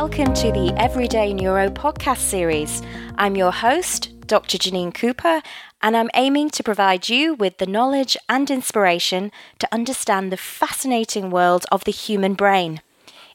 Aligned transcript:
welcome 0.00 0.32
to 0.32 0.50
the 0.52 0.72
Everyday 0.78 1.34
Neuro 1.34 1.68
podcast 1.68 2.20
series. 2.20 2.80
I'm 3.16 3.36
your 3.36 3.52
host, 3.52 4.08
Dr. 4.26 4.56
Janine 4.56 4.94
Cooper, 4.94 5.42
and 5.82 5.94
I'm 5.94 6.08
aiming 6.14 6.48
to 6.52 6.62
provide 6.62 7.10
you 7.10 7.34
with 7.34 7.58
the 7.58 7.66
knowledge 7.66 8.16
and 8.26 8.50
inspiration 8.50 9.30
to 9.58 9.68
understand 9.70 10.32
the 10.32 10.38
fascinating 10.38 11.30
world 11.30 11.66
of 11.70 11.84
the 11.84 11.92
human 11.92 12.32
brain. 12.32 12.80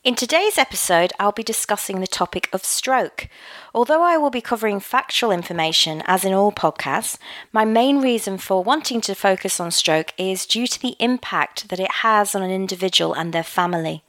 In 0.04 0.16
today's 0.16 0.58
episode, 0.58 1.14
I'll 1.20 1.32
be 1.32 1.44
discussing 1.44 2.00
the 2.00 2.08
topic 2.08 2.50
of 2.52 2.66
stroke. 2.66 3.27
Although 3.76 4.02
I 4.02 4.18
will 4.18 4.32
be 4.32 4.41
covering 4.41 4.80
factual 4.80 5.30
information, 5.30 6.02
as 6.08 6.26
in 6.26 6.34
all 6.34 6.52
podcasts, 6.52 7.20
my 7.54 7.63
main 7.63 8.02
reason 8.02 8.40
for 8.40 8.63
wanting 8.63 9.02
to 9.02 9.13
focus 9.13 9.59
on 9.59 9.70
stroke 9.70 10.13
is 10.18 10.48
due 10.48 10.66
to 10.66 10.82
the 10.82 10.95
impact 10.98 11.70
that 11.70 11.80
it 11.80 11.91
has 12.02 12.34
on 12.34 12.41
an 12.41 12.50
individual 12.50 13.13
and 13.13 13.34
their 13.34 13.44
family. 13.44 14.02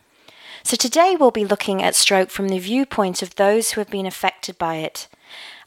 So 0.67 0.75
today 0.75 1.15
we'll 1.17 1.31
be 1.31 1.45
looking 1.45 1.81
at 1.81 1.95
stroke 1.95 2.29
from 2.29 2.49
the 2.49 2.59
viewpoint 2.59 3.23
of 3.23 3.37
those 3.37 3.71
who 3.71 3.81
have 3.81 3.89
been 3.89 4.05
affected 4.05 4.59
by 4.59 4.79
it. 4.79 5.07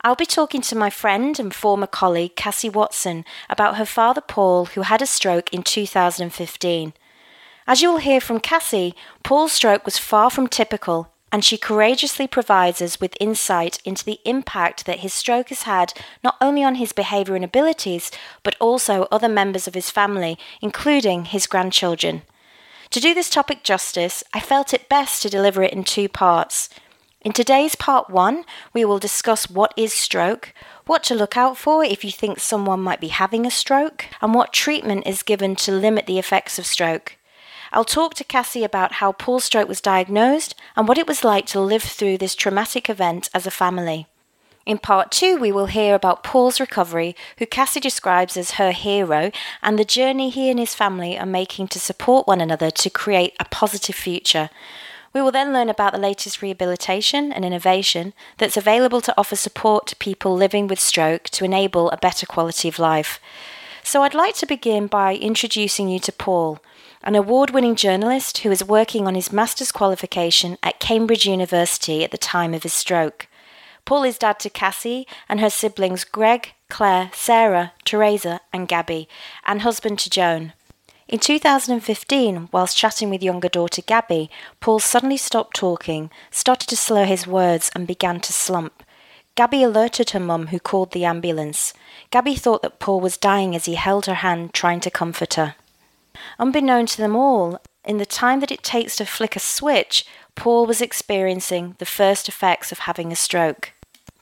I'll 0.01 0.13
be 0.13 0.25
talking 0.25 0.59
to 0.63 0.75
my 0.75 0.89
friend 0.89 1.39
and 1.39 1.55
former 1.55 1.87
colleague 1.87 2.35
Cassie 2.35 2.69
Watson 2.69 3.23
about 3.49 3.77
her 3.77 3.85
father 3.85 4.19
Paul, 4.19 4.65
who 4.65 4.81
had 4.81 5.01
a 5.01 5.05
stroke 5.05 5.53
in 5.53 5.63
2015. 5.63 6.91
As 7.65 7.81
you 7.81 7.89
will 7.89 7.99
hear 7.99 8.19
from 8.19 8.41
Cassie, 8.41 8.93
Paul's 9.23 9.53
stroke 9.53 9.85
was 9.85 9.97
far 9.97 10.29
from 10.29 10.49
typical, 10.49 11.13
and 11.31 11.45
she 11.45 11.57
courageously 11.57 12.27
provides 12.27 12.81
us 12.81 12.99
with 12.99 13.15
insight 13.21 13.79
into 13.85 14.03
the 14.03 14.19
impact 14.25 14.85
that 14.85 14.99
his 14.99 15.13
stroke 15.13 15.47
has 15.47 15.63
had 15.63 15.93
not 16.25 16.35
only 16.41 16.61
on 16.61 16.75
his 16.75 16.91
behaviour 16.91 17.35
and 17.35 17.45
abilities, 17.45 18.11
but 18.43 18.57
also 18.59 19.07
other 19.13 19.29
members 19.29 19.65
of 19.65 19.75
his 19.75 19.89
family, 19.89 20.37
including 20.61 21.23
his 21.23 21.47
grandchildren. 21.47 22.23
To 22.91 22.99
do 22.99 23.13
this 23.13 23.29
topic 23.29 23.63
justice, 23.63 24.23
I 24.33 24.39
felt 24.39 24.73
it 24.73 24.89
best 24.89 25.21
to 25.21 25.29
deliver 25.29 25.61
it 25.61 25.73
in 25.73 25.83
two 25.83 26.09
parts. 26.09 26.69
In 27.21 27.31
today's 27.33 27.75
part 27.75 28.09
one, 28.09 28.45
we 28.73 28.83
will 28.83 28.97
discuss 28.97 29.47
what 29.47 29.75
is 29.77 29.93
stroke, 29.93 30.55
what 30.87 31.03
to 31.03 31.13
look 31.13 31.37
out 31.37 31.55
for 31.55 31.83
if 31.83 32.03
you 32.03 32.11
think 32.11 32.39
someone 32.39 32.81
might 32.81 32.99
be 32.99 33.09
having 33.09 33.45
a 33.45 33.51
stroke, 33.51 34.05
and 34.23 34.33
what 34.33 34.53
treatment 34.53 35.05
is 35.05 35.21
given 35.21 35.55
to 35.57 35.71
limit 35.71 36.07
the 36.07 36.17
effects 36.17 36.57
of 36.57 36.65
stroke. 36.65 37.17
I'll 37.71 37.85
talk 37.85 38.15
to 38.15 38.23
Cassie 38.23 38.63
about 38.63 38.93
how 38.93 39.11
Paul's 39.11 39.43
stroke 39.43 39.69
was 39.69 39.81
diagnosed 39.81 40.55
and 40.75 40.87
what 40.87 40.97
it 40.97 41.05
was 41.05 41.23
like 41.23 41.45
to 41.47 41.61
live 41.61 41.83
through 41.83 42.17
this 42.17 42.33
traumatic 42.33 42.89
event 42.89 43.29
as 43.35 43.45
a 43.45 43.51
family. 43.51 44.07
In 44.69 44.77
part 44.77 45.09
two, 45.09 45.35
we 45.35 45.51
will 45.51 45.65
hear 45.65 45.95
about 45.95 46.23
Paul's 46.23 46.59
recovery, 46.59 47.15
who 47.39 47.47
Cassie 47.47 47.79
describes 47.79 48.37
as 48.37 48.51
her 48.51 48.71
hero, 48.71 49.31
and 49.63 49.79
the 49.79 49.83
journey 49.83 50.29
he 50.29 50.51
and 50.51 50.59
his 50.59 50.75
family 50.75 51.17
are 51.17 51.25
making 51.25 51.69
to 51.69 51.79
support 51.79 52.27
one 52.27 52.39
another 52.39 52.69
to 52.69 52.89
create 52.91 53.35
a 53.39 53.45
positive 53.45 53.95
future. 53.95 54.51
We 55.11 55.23
will 55.23 55.31
then 55.31 55.53
learn 55.53 55.69
about 55.71 55.93
the 55.93 55.97
latest 55.97 56.43
rehabilitation 56.43 57.33
and 57.33 57.43
innovation 57.43 58.13
that's 58.37 58.57
available 58.57 59.01
to 59.01 59.13
offer 59.17 59.35
support 59.35 59.87
to 59.87 59.95
people 59.95 60.35
living 60.35 60.67
with 60.67 60.79
stroke 60.79 61.23
to 61.29 61.45
enable 61.45 61.89
a 61.89 61.97
better 61.97 62.27
quality 62.27 62.67
of 62.67 62.77
life. 62.77 63.19
So, 63.81 64.03
I'd 64.03 64.13
like 64.13 64.35
to 64.35 64.45
begin 64.45 64.85
by 64.85 65.15
introducing 65.15 65.89
you 65.89 65.97
to 66.01 66.11
Paul, 66.11 66.59
an 67.01 67.15
award 67.15 67.49
winning 67.49 67.73
journalist 67.73 68.37
who 68.37 68.49
was 68.49 68.63
working 68.63 69.07
on 69.07 69.15
his 69.15 69.33
master's 69.33 69.71
qualification 69.71 70.59
at 70.61 70.79
Cambridge 70.79 71.25
University 71.25 72.03
at 72.03 72.11
the 72.11 72.19
time 72.19 72.53
of 72.53 72.61
his 72.61 72.73
stroke. 72.73 73.25
Paul 73.85 74.03
is 74.03 74.17
dad 74.17 74.39
to 74.39 74.49
Cassie 74.49 75.07
and 75.27 75.39
her 75.39 75.49
siblings 75.49 76.03
Greg, 76.03 76.53
Claire, 76.69 77.09
Sarah, 77.13 77.73
Teresa, 77.85 78.41
and 78.53 78.67
Gabby, 78.67 79.07
and 79.45 79.61
husband 79.61 79.99
to 79.99 80.09
Joan. 80.09 80.53
In 81.07 81.17
2015, 81.17 82.49
whilst 82.51 82.77
chatting 82.77 83.09
with 83.09 83.23
younger 83.23 83.49
daughter 83.49 83.81
Gabby, 83.81 84.29
Paul 84.59 84.79
suddenly 84.79 85.17
stopped 85.17 85.55
talking, 85.55 86.11
started 86.29 86.69
to 86.69 86.77
slur 86.77 87.05
his 87.05 87.25
words, 87.25 87.71
and 87.73 87.87
began 87.87 88.19
to 88.19 88.31
slump. 88.31 88.83
Gabby 89.33 89.63
alerted 89.63 90.11
her 90.11 90.19
mum, 90.19 90.47
who 90.47 90.59
called 90.59 90.91
the 90.91 91.05
ambulance. 91.05 91.73
Gabby 92.11 92.35
thought 92.35 92.61
that 92.61 92.77
Paul 92.77 92.99
was 92.99 93.17
dying 93.17 93.55
as 93.55 93.65
he 93.65 93.75
held 93.75 94.05
her 94.05 94.15
hand, 94.15 94.53
trying 94.53 94.81
to 94.81 94.91
comfort 94.91 95.33
her. 95.33 95.55
Unbeknown 96.37 96.85
to 96.87 96.97
them 96.97 97.15
all, 97.15 97.59
in 97.83 97.97
the 97.97 98.05
time 98.05 98.39
that 98.41 98.51
it 98.51 98.61
takes 98.61 98.97
to 98.97 99.05
flick 99.05 99.35
a 99.35 99.39
switch, 99.39 100.05
Paul 100.35 100.65
was 100.65 100.81
experiencing 100.81 101.75
the 101.79 101.85
first 101.85 102.27
effects 102.29 102.71
of 102.71 102.79
having 102.79 103.11
a 103.11 103.15
stroke. 103.15 103.73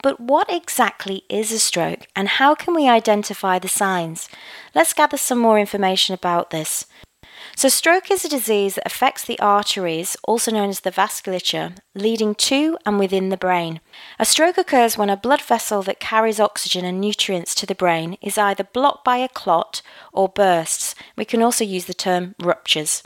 But 0.04 0.20
what 0.20 0.52
exactly 0.52 1.24
is 1.30 1.52
a 1.52 1.60
stroke 1.60 2.08
and 2.16 2.28
how 2.28 2.56
can 2.56 2.76
we 2.76 2.88
identify 2.88 3.60
the 3.60 3.68
signs? 3.68 4.30
Let's 4.76 4.94
gather 4.94 5.18
some 5.18 5.40
more 5.40 5.60
information 5.60 6.14
about 6.14 6.52
this. 6.52 6.86
So, 7.56 7.70
stroke 7.70 8.12
is 8.12 8.24
a 8.24 8.30
disease 8.30 8.76
that 8.76 8.86
affects 8.86 9.24
the 9.24 9.40
arteries, 9.40 10.16
also 10.24 10.52
known 10.52 10.70
as 10.70 10.82
the 10.82 10.92
vasculature, 10.92 11.78
leading 11.96 12.36
to 12.36 12.78
and 12.86 13.00
within 13.00 13.30
the 13.30 13.38
brain. 13.38 13.80
A 14.20 14.26
stroke 14.26 14.58
occurs 14.58 14.98
when 14.98 15.10
a 15.10 15.18
blood 15.18 15.42
vessel 15.42 15.82
that 15.84 16.00
carries 16.00 16.40
oxygen 16.40 16.86
and 16.86 17.02
nutrients 17.02 17.56
to 17.56 17.66
the 17.66 17.76
brain 17.76 18.18
is 18.22 18.38
either 18.38 18.64
blocked 18.64 19.04
by 19.04 19.18
a 19.18 19.28
clot 19.28 19.82
or 20.14 20.30
bursts. 20.30 20.94
We 21.16 21.26
can 21.26 21.42
also 21.42 21.64
use 21.64 21.86
the 21.86 21.94
term 21.94 22.36
ruptures. 22.40 23.04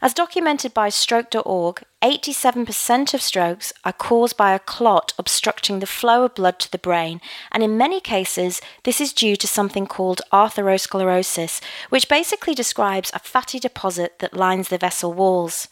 As 0.00 0.14
documented 0.14 0.72
by 0.72 0.90
stroke.org, 0.90 1.82
87% 2.02 3.14
of 3.14 3.20
strokes 3.20 3.72
are 3.84 3.92
caused 3.92 4.36
by 4.36 4.54
a 4.54 4.60
clot 4.60 5.12
obstructing 5.18 5.80
the 5.80 5.86
flow 5.86 6.24
of 6.24 6.36
blood 6.36 6.60
to 6.60 6.70
the 6.70 6.78
brain, 6.78 7.20
and 7.50 7.64
in 7.64 7.76
many 7.76 8.00
cases, 8.00 8.60
this 8.84 9.00
is 9.00 9.12
due 9.12 9.34
to 9.34 9.48
something 9.48 9.88
called 9.88 10.20
atherosclerosis, 10.32 11.60
which 11.88 12.08
basically 12.08 12.54
describes 12.54 13.10
a 13.12 13.18
fatty 13.18 13.58
deposit 13.58 14.20
that 14.20 14.36
lines 14.36 14.68
the 14.68 14.78
vessel 14.78 15.12
walls. 15.12 15.66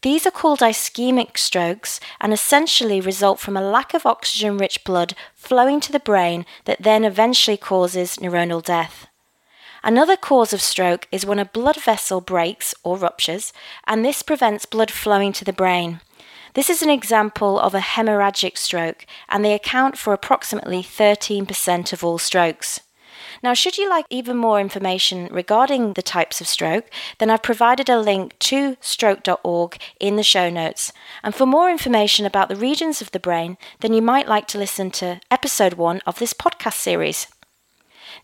These 0.00 0.26
are 0.26 0.30
called 0.30 0.60
ischemic 0.60 1.36
strokes 1.36 2.00
and 2.18 2.32
essentially 2.32 3.02
result 3.02 3.40
from 3.40 3.58
a 3.58 3.62
lack 3.62 3.92
of 3.92 4.06
oxygen 4.06 4.56
rich 4.56 4.84
blood 4.84 5.14
flowing 5.34 5.80
to 5.80 5.92
the 5.92 6.00
brain 6.00 6.46
that 6.64 6.82
then 6.82 7.04
eventually 7.04 7.58
causes 7.58 8.16
neuronal 8.16 8.62
death. 8.62 9.06
Another 9.82 10.16
cause 10.16 10.52
of 10.52 10.60
stroke 10.60 11.06
is 11.12 11.26
when 11.26 11.38
a 11.38 11.44
blood 11.44 11.76
vessel 11.76 12.20
breaks 12.20 12.74
or 12.82 12.96
ruptures, 12.96 13.52
and 13.86 14.04
this 14.04 14.22
prevents 14.22 14.66
blood 14.66 14.90
flowing 14.90 15.32
to 15.34 15.44
the 15.44 15.52
brain. 15.52 16.00
This 16.54 16.70
is 16.70 16.82
an 16.82 16.90
example 16.90 17.60
of 17.60 17.74
a 17.74 17.80
hemorrhagic 17.80 18.56
stroke, 18.56 19.04
and 19.28 19.44
they 19.44 19.52
account 19.52 19.98
for 19.98 20.12
approximately 20.12 20.82
13% 20.82 21.92
of 21.92 22.02
all 22.02 22.18
strokes. 22.18 22.80
Now, 23.42 23.54
should 23.54 23.76
you 23.76 23.88
like 23.88 24.06
even 24.08 24.36
more 24.36 24.60
information 24.60 25.28
regarding 25.30 25.92
the 25.92 26.02
types 26.02 26.40
of 26.40 26.48
stroke, 26.48 26.86
then 27.18 27.30
I've 27.30 27.42
provided 27.42 27.88
a 27.88 28.00
link 28.00 28.38
to 28.40 28.76
stroke.org 28.80 29.76
in 30.00 30.16
the 30.16 30.22
show 30.22 30.48
notes. 30.48 30.92
And 31.22 31.34
for 31.34 31.46
more 31.46 31.70
information 31.70 32.24
about 32.24 32.48
the 32.48 32.56
regions 32.56 33.02
of 33.02 33.10
the 33.10 33.20
brain, 33.20 33.58
then 33.80 33.92
you 33.92 34.02
might 34.02 34.28
like 34.28 34.46
to 34.48 34.58
listen 34.58 34.90
to 34.92 35.20
episode 35.30 35.74
one 35.74 36.00
of 36.06 36.18
this 36.18 36.32
podcast 36.32 36.74
series. 36.74 37.26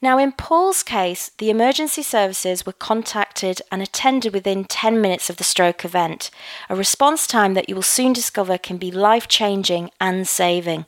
Now, 0.02 0.18
in 0.18 0.32
Paul's 0.32 0.82
case, 0.82 1.30
the 1.38 1.48
emergency 1.48 2.02
services 2.02 2.66
were 2.66 2.72
contacted 2.72 3.62
and 3.70 3.80
attended 3.80 4.34
within 4.34 4.64
10 4.64 5.00
minutes 5.00 5.30
of 5.30 5.36
the 5.36 5.44
stroke 5.44 5.84
event, 5.84 6.28
a 6.68 6.74
response 6.74 7.24
time 7.24 7.54
that 7.54 7.68
you 7.68 7.76
will 7.76 7.82
soon 7.82 8.12
discover 8.12 8.58
can 8.58 8.78
be 8.78 8.90
life 8.90 9.28
changing 9.28 9.92
and 10.00 10.26
saving. 10.26 10.86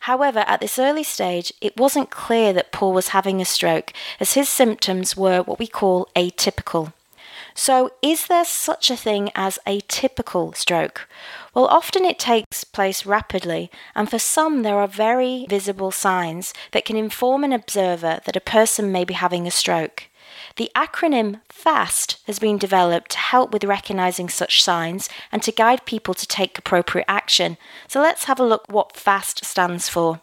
However, 0.00 0.38
at 0.46 0.60
this 0.60 0.78
early 0.78 1.02
stage, 1.02 1.52
it 1.60 1.76
wasn't 1.76 2.08
clear 2.10 2.54
that 2.54 2.72
Paul 2.72 2.94
was 2.94 3.08
having 3.08 3.42
a 3.42 3.44
stroke, 3.44 3.92
as 4.20 4.32
his 4.32 4.48
symptoms 4.48 5.18
were 5.18 5.42
what 5.42 5.58
we 5.58 5.66
call 5.66 6.08
atypical. 6.16 6.94
So, 7.58 7.90
is 8.02 8.26
there 8.26 8.44
such 8.44 8.90
a 8.90 8.96
thing 8.96 9.30
as 9.34 9.58
a 9.66 9.80
typical 9.88 10.52
stroke? 10.52 11.08
Well, 11.54 11.66
often 11.68 12.04
it 12.04 12.18
takes 12.18 12.64
place 12.64 13.06
rapidly, 13.06 13.70
and 13.94 14.10
for 14.10 14.18
some, 14.18 14.62
there 14.62 14.76
are 14.76 14.86
very 14.86 15.46
visible 15.48 15.90
signs 15.90 16.52
that 16.72 16.84
can 16.84 16.98
inform 16.98 17.44
an 17.44 17.54
observer 17.54 18.20
that 18.26 18.36
a 18.36 18.40
person 18.40 18.92
may 18.92 19.04
be 19.04 19.14
having 19.14 19.46
a 19.46 19.50
stroke. 19.50 20.08
The 20.56 20.70
acronym 20.76 21.40
FAST 21.48 22.18
has 22.26 22.38
been 22.38 22.58
developed 22.58 23.12
to 23.12 23.18
help 23.18 23.52
with 23.52 23.64
recognizing 23.64 24.28
such 24.28 24.62
signs 24.62 25.08
and 25.32 25.42
to 25.42 25.50
guide 25.50 25.86
people 25.86 26.12
to 26.12 26.26
take 26.26 26.58
appropriate 26.58 27.06
action. 27.08 27.56
So 27.88 28.02
let's 28.02 28.24
have 28.24 28.38
a 28.38 28.46
look 28.46 28.66
what 28.68 28.96
FAST 28.96 29.46
stands 29.46 29.88
for. 29.88 30.20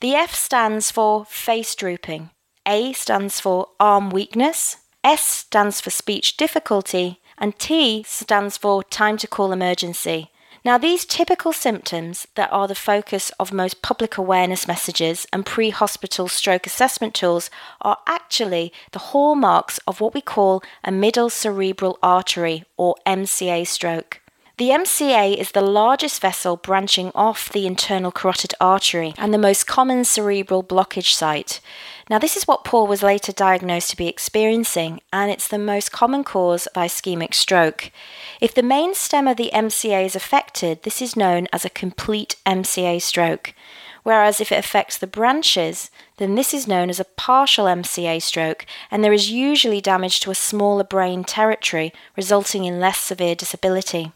The 0.00 0.14
F 0.14 0.36
stands 0.36 0.92
for 0.92 1.24
face 1.24 1.74
drooping, 1.74 2.30
A 2.64 2.92
stands 2.92 3.40
for 3.40 3.70
arm 3.80 4.10
weakness, 4.10 4.76
S 5.02 5.24
stands 5.24 5.80
for 5.80 5.90
speech 5.90 6.36
difficulty, 6.36 7.20
and 7.38 7.58
T 7.58 8.02
stands 8.02 8.56
for 8.56 8.84
time 8.84 9.16
to 9.18 9.26
call 9.26 9.52
emergency. 9.52 10.30
Now, 10.62 10.76
these 10.76 11.06
typical 11.06 11.54
symptoms 11.54 12.26
that 12.34 12.52
are 12.52 12.68
the 12.68 12.74
focus 12.74 13.32
of 13.40 13.50
most 13.50 13.80
public 13.80 14.18
awareness 14.18 14.68
messages 14.68 15.26
and 15.32 15.46
pre 15.46 15.70
hospital 15.70 16.28
stroke 16.28 16.66
assessment 16.66 17.14
tools 17.14 17.48
are 17.80 17.96
actually 18.06 18.72
the 18.92 18.98
hallmarks 18.98 19.78
of 19.86 20.02
what 20.02 20.12
we 20.12 20.20
call 20.20 20.62
a 20.84 20.92
middle 20.92 21.30
cerebral 21.30 21.98
artery 22.02 22.64
or 22.76 22.94
MCA 23.06 23.66
stroke. 23.66 24.19
The 24.60 24.68
MCA 24.68 25.38
is 25.38 25.52
the 25.52 25.62
largest 25.62 26.20
vessel 26.20 26.58
branching 26.58 27.12
off 27.14 27.48
the 27.48 27.66
internal 27.66 28.12
carotid 28.12 28.52
artery 28.60 29.14
and 29.16 29.32
the 29.32 29.38
most 29.38 29.66
common 29.66 30.04
cerebral 30.04 30.62
blockage 30.62 31.14
site. 31.14 31.62
Now, 32.10 32.18
this 32.18 32.36
is 32.36 32.46
what 32.46 32.62
Paul 32.62 32.86
was 32.86 33.02
later 33.02 33.32
diagnosed 33.32 33.88
to 33.88 33.96
be 33.96 34.06
experiencing, 34.06 35.00
and 35.14 35.30
it's 35.30 35.48
the 35.48 35.56
most 35.56 35.92
common 35.92 36.24
cause 36.24 36.66
of 36.66 36.74
ischemic 36.74 37.32
stroke. 37.32 37.90
If 38.38 38.52
the 38.52 38.62
main 38.62 38.94
stem 38.94 39.26
of 39.26 39.38
the 39.38 39.50
MCA 39.54 40.04
is 40.04 40.14
affected, 40.14 40.82
this 40.82 41.00
is 41.00 41.16
known 41.16 41.48
as 41.54 41.64
a 41.64 41.70
complete 41.70 42.36
MCA 42.44 43.00
stroke. 43.00 43.54
Whereas 44.02 44.42
if 44.42 44.52
it 44.52 44.58
affects 44.58 44.98
the 44.98 45.06
branches, 45.06 45.90
then 46.18 46.34
this 46.34 46.52
is 46.52 46.68
known 46.68 46.90
as 46.90 47.00
a 47.00 47.06
partial 47.06 47.64
MCA 47.64 48.20
stroke, 48.20 48.66
and 48.90 49.02
there 49.02 49.14
is 49.14 49.30
usually 49.30 49.80
damage 49.80 50.20
to 50.20 50.30
a 50.30 50.34
smaller 50.34 50.84
brain 50.84 51.24
territory, 51.24 51.94
resulting 52.14 52.66
in 52.66 52.78
less 52.78 52.98
severe 52.98 53.34
disability. 53.34 54.12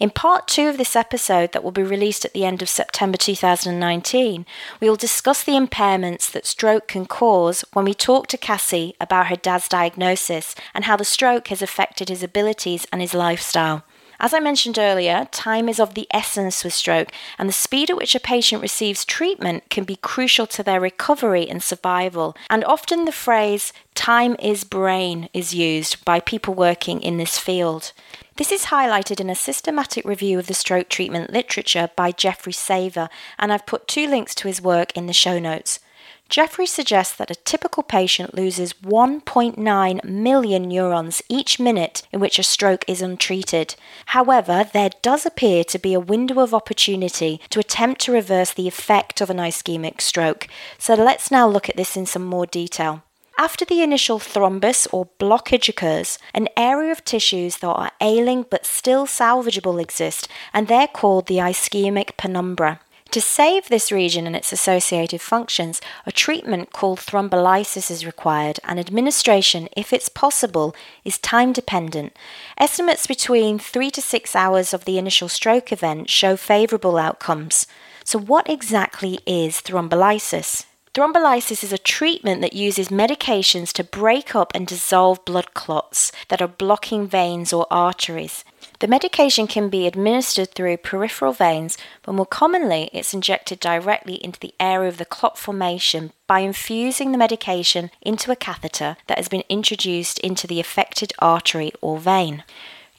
In 0.00 0.10
part 0.10 0.48
two 0.48 0.68
of 0.68 0.78
this 0.78 0.96
episode, 0.96 1.52
that 1.52 1.62
will 1.62 1.70
be 1.70 1.82
released 1.82 2.24
at 2.24 2.32
the 2.32 2.44
end 2.44 2.62
of 2.62 2.68
September 2.68 3.16
2019, 3.16 4.46
we 4.80 4.88
will 4.88 4.96
discuss 4.96 5.42
the 5.42 5.52
impairments 5.52 6.30
that 6.30 6.46
stroke 6.46 6.88
can 6.88 7.06
cause 7.06 7.64
when 7.72 7.84
we 7.84 7.94
talk 7.94 8.26
to 8.28 8.38
Cassie 8.38 8.94
about 9.00 9.28
her 9.28 9.36
dad's 9.36 9.68
diagnosis 9.68 10.54
and 10.74 10.84
how 10.84 10.96
the 10.96 11.04
stroke 11.04 11.48
has 11.48 11.62
affected 11.62 12.08
his 12.08 12.22
abilities 12.22 12.86
and 12.92 13.00
his 13.00 13.14
lifestyle. 13.14 13.84
As 14.20 14.34
I 14.34 14.40
mentioned 14.40 14.80
earlier, 14.80 15.28
time 15.30 15.68
is 15.68 15.78
of 15.78 15.94
the 15.94 16.08
essence 16.10 16.64
with 16.64 16.72
stroke, 16.72 17.12
and 17.38 17.48
the 17.48 17.52
speed 17.52 17.88
at 17.88 17.96
which 17.96 18.16
a 18.16 18.20
patient 18.20 18.60
receives 18.60 19.04
treatment 19.04 19.70
can 19.70 19.84
be 19.84 19.94
crucial 19.94 20.44
to 20.48 20.62
their 20.64 20.80
recovery 20.80 21.48
and 21.48 21.62
survival. 21.62 22.36
And 22.50 22.64
often 22.64 23.04
the 23.04 23.12
phrase 23.12 23.72
time 23.94 24.34
is 24.40 24.64
brain 24.64 25.28
is 25.32 25.54
used 25.54 26.04
by 26.04 26.18
people 26.18 26.54
working 26.54 27.00
in 27.00 27.16
this 27.16 27.38
field. 27.38 27.92
This 28.36 28.50
is 28.50 28.66
highlighted 28.66 29.20
in 29.20 29.30
a 29.30 29.36
systematic 29.36 30.04
review 30.04 30.40
of 30.40 30.48
the 30.48 30.54
stroke 30.54 30.88
treatment 30.88 31.32
literature 31.32 31.90
by 31.94 32.10
Jeffrey 32.10 32.52
Saver, 32.52 33.08
and 33.38 33.52
I've 33.52 33.66
put 33.66 33.86
two 33.86 34.08
links 34.08 34.34
to 34.36 34.48
his 34.48 34.60
work 34.60 34.96
in 34.96 35.06
the 35.06 35.12
show 35.12 35.38
notes. 35.38 35.78
Jeffrey 36.28 36.66
suggests 36.66 37.16
that 37.16 37.30
a 37.30 37.34
typical 37.34 37.82
patient 37.82 38.34
loses 38.34 38.74
1.9 38.74 40.04
million 40.04 40.68
neurons 40.68 41.22
each 41.30 41.58
minute 41.58 42.02
in 42.12 42.20
which 42.20 42.38
a 42.38 42.42
stroke 42.42 42.84
is 42.86 43.00
untreated. 43.00 43.74
However, 44.06 44.68
there 44.70 44.90
does 45.00 45.24
appear 45.24 45.64
to 45.64 45.78
be 45.78 45.94
a 45.94 46.00
window 46.00 46.40
of 46.40 46.52
opportunity 46.52 47.40
to 47.48 47.60
attempt 47.60 48.02
to 48.02 48.12
reverse 48.12 48.52
the 48.52 48.68
effect 48.68 49.22
of 49.22 49.30
an 49.30 49.38
ischemic 49.38 50.02
stroke. 50.02 50.48
So 50.76 50.92
let's 50.94 51.30
now 51.30 51.48
look 51.48 51.70
at 51.70 51.76
this 51.76 51.96
in 51.96 52.04
some 52.04 52.26
more 52.26 52.44
detail. 52.44 53.02
After 53.40 53.64
the 53.64 53.82
initial 53.82 54.18
thrombus 54.18 54.86
or 54.92 55.08
blockage 55.18 55.68
occurs, 55.68 56.18
an 56.34 56.48
area 56.56 56.92
of 56.92 57.04
tissues 57.04 57.58
that 57.58 57.68
are 57.68 57.92
ailing 58.02 58.44
but 58.50 58.66
still 58.66 59.06
salvageable 59.06 59.80
exist, 59.80 60.28
and 60.52 60.66
they're 60.66 60.88
called 60.88 61.26
the 61.26 61.36
ischemic 61.36 62.16
penumbra. 62.16 62.80
To 63.18 63.22
save 63.22 63.68
this 63.68 63.90
region 63.90 64.28
and 64.28 64.36
its 64.36 64.52
associated 64.52 65.20
functions, 65.20 65.80
a 66.06 66.12
treatment 66.12 66.72
called 66.72 67.00
thrombolysis 67.00 67.90
is 67.90 68.06
required, 68.06 68.60
and 68.62 68.78
administration, 68.78 69.68
if 69.76 69.92
it's 69.92 70.08
possible, 70.08 70.72
is 71.04 71.18
time 71.18 71.52
dependent. 71.52 72.16
Estimates 72.58 73.08
between 73.08 73.58
3 73.58 73.90
to 73.90 74.00
6 74.00 74.36
hours 74.36 74.72
of 74.72 74.84
the 74.84 74.98
initial 74.98 75.28
stroke 75.28 75.72
event 75.72 76.08
show 76.08 76.36
favourable 76.36 76.96
outcomes. 76.96 77.66
So, 78.04 78.20
what 78.20 78.48
exactly 78.48 79.18
is 79.26 79.62
thrombolysis? 79.62 80.66
Thrombolysis 80.94 81.64
is 81.64 81.72
a 81.72 81.78
treatment 81.78 82.40
that 82.42 82.52
uses 82.52 82.88
medications 82.88 83.72
to 83.72 83.82
break 83.82 84.36
up 84.36 84.52
and 84.54 84.64
dissolve 84.64 85.24
blood 85.24 85.54
clots 85.54 86.12
that 86.28 86.40
are 86.40 86.46
blocking 86.46 87.08
veins 87.08 87.52
or 87.52 87.66
arteries. 87.68 88.44
The 88.80 88.86
medication 88.86 89.48
can 89.48 89.70
be 89.70 89.88
administered 89.88 90.52
through 90.52 90.76
peripheral 90.76 91.32
veins, 91.32 91.76
but 92.04 92.12
more 92.12 92.26
commonly 92.26 92.90
it's 92.92 93.12
injected 93.12 93.58
directly 93.58 94.22
into 94.22 94.38
the 94.38 94.54
area 94.60 94.88
of 94.88 94.98
the 94.98 95.04
clot 95.04 95.36
formation 95.36 96.12
by 96.28 96.40
infusing 96.40 97.10
the 97.10 97.18
medication 97.18 97.90
into 98.02 98.30
a 98.30 98.36
catheter 98.36 98.96
that 99.08 99.18
has 99.18 99.28
been 99.28 99.42
introduced 99.48 100.20
into 100.20 100.46
the 100.46 100.60
affected 100.60 101.12
artery 101.18 101.72
or 101.80 101.98
vein. 101.98 102.44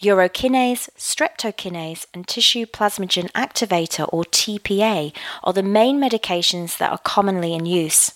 Urokinase, 0.01 0.89
streptokinase, 0.97 2.05
and 2.13 2.25
tissue 2.25 2.65
plasminogen 2.65 3.29
activator, 3.33 4.07
or 4.13 4.23
TPA, 4.23 5.13
are 5.43 5.53
the 5.53 5.61
main 5.61 5.99
medications 5.99 6.77
that 6.77 6.91
are 6.91 6.99
commonly 6.99 7.53
in 7.53 7.65
use. 7.65 8.13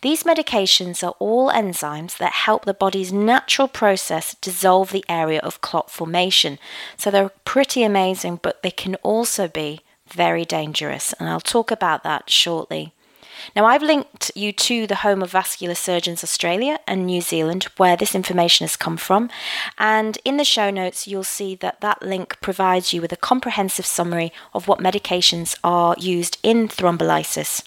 These 0.00 0.22
medications 0.22 1.06
are 1.06 1.14
all 1.18 1.50
enzymes 1.50 2.16
that 2.16 2.32
help 2.32 2.64
the 2.64 2.72
body's 2.72 3.12
natural 3.12 3.68
process 3.68 4.34
dissolve 4.40 4.92
the 4.92 5.04
area 5.10 5.40
of 5.40 5.60
clot 5.60 5.90
formation. 5.90 6.58
So 6.96 7.10
they're 7.10 7.30
pretty 7.44 7.82
amazing, 7.82 8.40
but 8.42 8.62
they 8.62 8.70
can 8.70 8.94
also 8.96 9.46
be 9.46 9.80
very 10.06 10.46
dangerous, 10.46 11.12
and 11.14 11.28
I'll 11.28 11.40
talk 11.40 11.70
about 11.70 12.02
that 12.04 12.30
shortly. 12.30 12.94
Now, 13.54 13.64
I've 13.66 13.82
linked 13.82 14.30
you 14.34 14.52
to 14.52 14.86
the 14.86 14.96
Home 14.96 15.22
of 15.22 15.30
Vascular 15.30 15.74
Surgeons 15.74 16.22
Australia 16.22 16.78
and 16.86 17.06
New 17.06 17.20
Zealand, 17.20 17.64
where 17.76 17.96
this 17.96 18.14
information 18.14 18.64
has 18.64 18.76
come 18.76 18.96
from. 18.96 19.30
And 19.78 20.18
in 20.24 20.36
the 20.36 20.44
show 20.44 20.70
notes, 20.70 21.06
you'll 21.06 21.24
see 21.24 21.54
that 21.56 21.80
that 21.80 22.02
link 22.02 22.40
provides 22.40 22.92
you 22.92 23.00
with 23.00 23.12
a 23.12 23.16
comprehensive 23.16 23.86
summary 23.86 24.32
of 24.54 24.68
what 24.68 24.78
medications 24.78 25.58
are 25.62 25.94
used 25.98 26.38
in 26.42 26.68
thrombolysis. 26.68 27.62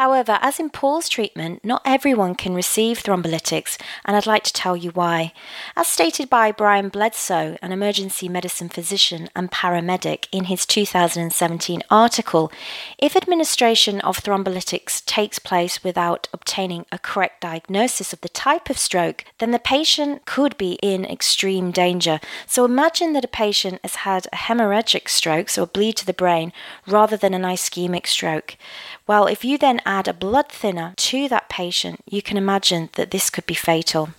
However, 0.00 0.38
as 0.40 0.58
in 0.58 0.70
Paul's 0.70 1.10
treatment, 1.10 1.62
not 1.62 1.82
everyone 1.84 2.34
can 2.34 2.54
receive 2.54 3.02
thrombolytics, 3.02 3.76
and 4.06 4.16
I'd 4.16 4.24
like 4.24 4.44
to 4.44 4.52
tell 4.54 4.74
you 4.74 4.92
why. 4.92 5.34
As 5.76 5.88
stated 5.88 6.30
by 6.30 6.52
Brian 6.52 6.88
Bledsoe, 6.88 7.58
an 7.60 7.70
emergency 7.70 8.26
medicine 8.26 8.70
physician 8.70 9.28
and 9.36 9.50
paramedic, 9.50 10.26
in 10.32 10.44
his 10.44 10.64
2017 10.64 11.82
article, 11.90 12.50
if 12.96 13.14
administration 13.14 14.00
of 14.00 14.16
thrombolytics 14.16 15.04
takes 15.04 15.38
place 15.38 15.84
without 15.84 16.28
obtaining 16.32 16.86
a 16.90 16.98
correct 16.98 17.42
diagnosis 17.42 18.14
of 18.14 18.22
the 18.22 18.30
type 18.30 18.70
of 18.70 18.78
stroke, 18.78 19.26
then 19.36 19.50
the 19.50 19.58
patient 19.58 20.24
could 20.24 20.56
be 20.56 20.78
in 20.82 21.04
extreme 21.04 21.70
danger. 21.70 22.20
So 22.46 22.64
imagine 22.64 23.12
that 23.12 23.26
a 23.26 23.28
patient 23.28 23.80
has 23.82 23.96
had 23.96 24.28
a 24.32 24.36
hemorrhagic 24.36 25.10
stroke, 25.10 25.50
so 25.50 25.64
a 25.64 25.66
bleed 25.66 25.96
to 25.96 26.06
the 26.06 26.14
brain, 26.14 26.54
rather 26.86 27.18
than 27.18 27.34
an 27.34 27.42
ischemic 27.42 28.06
stroke. 28.06 28.56
Well, 29.06 29.26
if 29.26 29.44
you 29.44 29.58
then 29.58 29.82
add 29.90 30.06
a 30.06 30.14
blood 30.14 30.48
thinner 30.48 30.94
to 30.96 31.28
that 31.28 31.48
patient, 31.48 32.00
you 32.06 32.22
can 32.22 32.36
imagine 32.36 32.90
that 32.94 33.10
this 33.10 33.28
could 33.28 33.44
be 33.44 33.54
fatal. 33.54 34.10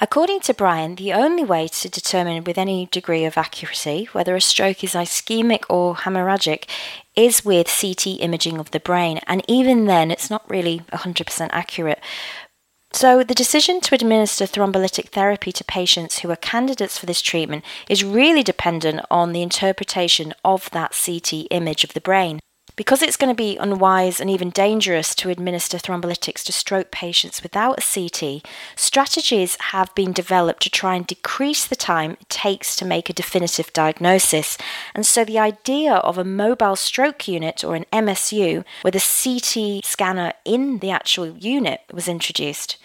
According 0.00 0.40
to 0.40 0.54
Brian, 0.54 0.94
the 0.94 1.12
only 1.12 1.44
way 1.44 1.68
to 1.68 1.88
determine 1.88 2.44
with 2.44 2.56
any 2.56 2.86
degree 2.86 3.24
of 3.24 3.36
accuracy 3.36 4.08
whether 4.12 4.34
a 4.34 4.40
stroke 4.40 4.82
is 4.82 4.94
ischemic 4.94 5.64
or 5.68 5.96
hemorrhagic 5.96 6.64
is 7.14 7.44
with 7.44 7.76
CT 7.80 8.20
imaging 8.20 8.58
of 8.58 8.70
the 8.70 8.80
brain, 8.80 9.20
and 9.26 9.44
even 9.48 9.84
then, 9.84 10.10
it's 10.10 10.30
not 10.30 10.48
really 10.48 10.80
100% 10.92 11.48
accurate. 11.52 12.00
So, 12.92 13.22
the 13.22 13.34
decision 13.34 13.80
to 13.82 13.94
administer 13.94 14.46
thrombolytic 14.46 15.10
therapy 15.10 15.52
to 15.52 15.64
patients 15.64 16.20
who 16.20 16.30
are 16.30 16.36
candidates 16.36 16.96
for 16.96 17.06
this 17.06 17.20
treatment 17.20 17.64
is 17.88 18.02
really 18.02 18.42
dependent 18.42 19.04
on 19.10 19.32
the 19.32 19.42
interpretation 19.42 20.32
of 20.42 20.70
that 20.70 20.96
CT 21.04 21.48
image 21.50 21.84
of 21.84 21.92
the 21.92 22.00
brain. 22.00 22.40
Because 22.78 23.02
it's 23.02 23.16
going 23.16 23.34
to 23.34 23.34
be 23.34 23.56
unwise 23.56 24.20
and 24.20 24.30
even 24.30 24.50
dangerous 24.50 25.12
to 25.16 25.30
administer 25.30 25.78
thrombolytics 25.78 26.44
to 26.44 26.52
stroke 26.52 26.92
patients 26.92 27.42
without 27.42 27.80
a 27.80 27.82
CT, 27.82 28.46
strategies 28.76 29.56
have 29.72 29.92
been 29.96 30.12
developed 30.12 30.62
to 30.62 30.70
try 30.70 30.94
and 30.94 31.04
decrease 31.04 31.66
the 31.66 31.74
time 31.74 32.12
it 32.12 32.28
takes 32.28 32.76
to 32.76 32.84
make 32.84 33.10
a 33.10 33.12
definitive 33.12 33.72
diagnosis. 33.72 34.56
And 34.94 35.04
so 35.04 35.24
the 35.24 35.40
idea 35.40 35.94
of 35.94 36.18
a 36.18 36.24
mobile 36.24 36.76
stroke 36.76 37.26
unit 37.26 37.64
or 37.64 37.74
an 37.74 37.84
MSU 37.92 38.64
with 38.84 38.94
a 38.94 39.00
CT 39.00 39.84
scanner 39.84 40.34
in 40.44 40.78
the 40.78 40.92
actual 40.92 41.36
unit 41.36 41.80
was 41.92 42.06
introduced. 42.06 42.76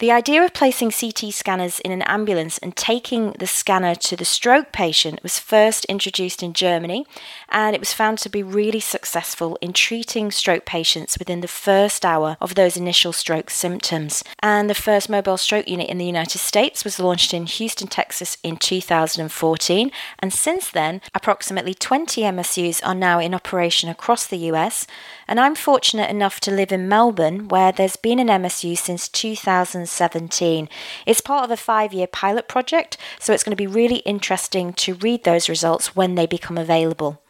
The 0.00 0.10
idea 0.10 0.42
of 0.42 0.54
placing 0.54 0.92
CT 0.92 1.30
scanners 1.30 1.78
in 1.80 1.92
an 1.92 2.00
ambulance 2.00 2.56
and 2.56 2.74
taking 2.74 3.32
the 3.32 3.46
scanner 3.46 3.94
to 3.96 4.16
the 4.16 4.24
stroke 4.24 4.72
patient 4.72 5.22
was 5.22 5.38
first 5.38 5.84
introduced 5.90 6.42
in 6.42 6.54
Germany, 6.54 7.04
and 7.50 7.76
it 7.76 7.82
was 7.82 7.92
found 7.92 8.16
to 8.20 8.30
be 8.30 8.42
really 8.42 8.80
successful 8.80 9.58
in 9.60 9.74
treating 9.74 10.30
stroke 10.30 10.64
patients 10.64 11.18
within 11.18 11.42
the 11.42 11.48
first 11.48 12.06
hour 12.06 12.38
of 12.40 12.54
those 12.54 12.78
initial 12.78 13.12
stroke 13.12 13.50
symptoms. 13.50 14.24
And 14.42 14.70
the 14.70 14.74
first 14.74 15.10
mobile 15.10 15.36
stroke 15.36 15.68
unit 15.68 15.90
in 15.90 15.98
the 15.98 16.06
United 16.06 16.38
States 16.38 16.82
was 16.82 16.98
launched 16.98 17.34
in 17.34 17.44
Houston, 17.44 17.86
Texas 17.86 18.38
in 18.42 18.56
2014, 18.56 19.90
and 20.18 20.32
since 20.32 20.70
then, 20.70 21.02
approximately 21.14 21.74
20 21.74 22.22
MSUs 22.22 22.80
are 22.86 22.94
now 22.94 23.18
in 23.18 23.34
operation 23.34 23.90
across 23.90 24.26
the 24.26 24.48
US. 24.50 24.86
And 25.28 25.38
I'm 25.38 25.54
fortunate 25.54 26.08
enough 26.08 26.40
to 26.40 26.50
live 26.50 26.72
in 26.72 26.88
Melbourne, 26.88 27.48
where 27.48 27.70
there's 27.70 27.96
been 27.96 28.18
an 28.18 28.28
MSU 28.28 28.78
since 28.78 29.06
2000. 29.06 29.89
2017. 29.90 30.68
It's 31.06 31.20
part 31.20 31.44
of 31.44 31.50
a 31.50 31.56
five 31.56 31.92
year 31.92 32.06
pilot 32.06 32.48
project, 32.48 32.96
so 33.18 33.32
it's 33.32 33.42
going 33.42 33.56
to 33.56 33.56
be 33.56 33.66
really 33.66 33.98
interesting 33.98 34.72
to 34.74 34.94
read 34.94 35.24
those 35.24 35.48
results 35.48 35.94
when 35.96 36.14
they 36.14 36.26
become 36.26 36.56
available. 36.56 37.20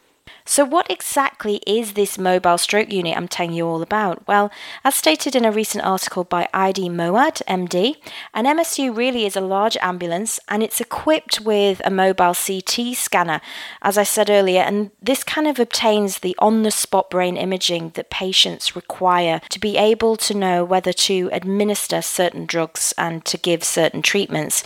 So, 0.45 0.65
what 0.65 0.89
exactly 0.89 1.61
is 1.67 1.93
this 1.93 2.17
mobile 2.17 2.57
stroke 2.57 2.91
unit 2.91 3.15
I'm 3.15 3.27
telling 3.27 3.53
you 3.53 3.67
all 3.67 3.81
about? 3.81 4.27
Well, 4.27 4.51
as 4.83 4.95
stated 4.95 5.35
in 5.35 5.45
a 5.45 5.51
recent 5.51 5.85
article 5.85 6.23
by 6.23 6.49
ID 6.53 6.89
Moad, 6.89 7.41
MD, 7.47 7.97
an 8.33 8.45
MSU 8.45 8.95
really 8.95 9.25
is 9.25 9.35
a 9.35 9.41
large 9.41 9.77
ambulance 9.81 10.39
and 10.47 10.63
it's 10.63 10.81
equipped 10.81 11.41
with 11.41 11.81
a 11.85 11.91
mobile 11.91 12.33
CT 12.33 12.95
scanner, 12.95 13.41
as 13.81 13.97
I 13.97 14.03
said 14.03 14.29
earlier, 14.29 14.61
and 14.61 14.91
this 15.01 15.23
kind 15.23 15.47
of 15.47 15.59
obtains 15.59 16.19
the 16.19 16.35
on 16.39 16.63
the 16.63 16.71
spot 16.71 17.09
brain 17.09 17.37
imaging 17.37 17.91
that 17.91 18.09
patients 18.09 18.75
require 18.75 19.41
to 19.49 19.59
be 19.59 19.77
able 19.77 20.15
to 20.17 20.33
know 20.33 20.65
whether 20.65 20.93
to 20.93 21.29
administer 21.31 22.01
certain 22.01 22.45
drugs 22.45 22.93
and 22.97 23.23
to 23.25 23.37
give 23.37 23.63
certain 23.63 24.01
treatments. 24.01 24.63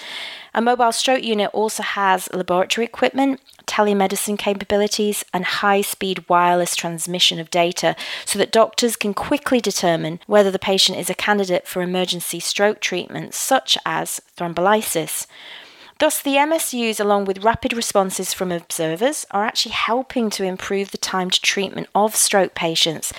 A 0.53 0.61
mobile 0.61 0.93
stroke 0.93 1.21
unit 1.21 1.49
also 1.51 1.83
has 1.83 2.31
laboratory 2.33 2.85
equipment, 2.85 3.41
telemedicine 3.75 4.37
capabilities, 4.37 5.25
and 5.33 5.43
high 5.43 5.81
speed 5.81 6.23
wireless 6.29 6.77
transmission 6.77 7.39
of 7.39 7.49
data 7.49 7.93
so 8.25 8.39
that 8.39 8.51
doctors 8.51 8.95
can 8.95 9.13
quickly 9.13 9.59
determine 9.59 10.19
whether 10.27 10.49
the 10.49 10.57
patient 10.57 10.97
is 10.97 11.09
a 11.09 11.13
candidate 11.13 11.67
for 11.67 11.81
emergency 11.81 12.39
stroke 12.39 12.79
treatments 12.79 13.37
such 13.37 13.77
as 13.85 14.21
thrombolysis. 14.37 15.27
Thus, 15.99 16.21
the 16.21 16.35
MSUs, 16.35 16.99
along 16.99 17.25
with 17.25 17.43
rapid 17.43 17.73
responses 17.73 18.33
from 18.33 18.51
observers, 18.51 19.25
are 19.31 19.45
actually 19.45 19.71
helping 19.73 20.29
to 20.31 20.43
improve 20.43 20.91
the 20.91 20.97
time 20.97 21.29
to 21.29 21.41
treatment 21.41 21.87
of 21.93 22.15
stroke 22.15 22.53
patients, 22.53 23.13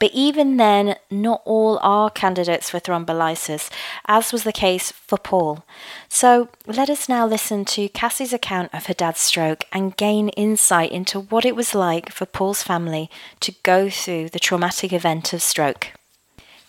but 0.00 0.10
even 0.12 0.56
then, 0.56 0.96
not 1.10 1.42
all 1.44 1.78
are 1.82 2.10
candidates 2.10 2.70
for 2.70 2.80
thrombolysis, 2.80 3.70
as 4.06 4.32
was 4.32 4.44
the 4.44 4.52
case 4.52 4.90
for 4.90 5.18
Paul. 5.18 5.64
So 6.08 6.48
let 6.66 6.90
us 6.90 7.08
now 7.08 7.26
listen 7.26 7.64
to 7.66 7.88
Cassie's 7.90 8.32
account 8.32 8.74
of 8.74 8.86
her 8.86 8.94
dad's 8.94 9.20
stroke 9.20 9.64
and 9.72 9.96
gain 9.96 10.30
insight 10.30 10.90
into 10.90 11.20
what 11.20 11.44
it 11.44 11.54
was 11.54 11.74
like 11.74 12.10
for 12.10 12.26
Paul's 12.26 12.62
family 12.62 13.10
to 13.40 13.52
go 13.62 13.90
through 13.90 14.30
the 14.30 14.40
traumatic 14.40 14.92
event 14.92 15.32
of 15.32 15.42
stroke. 15.42 15.92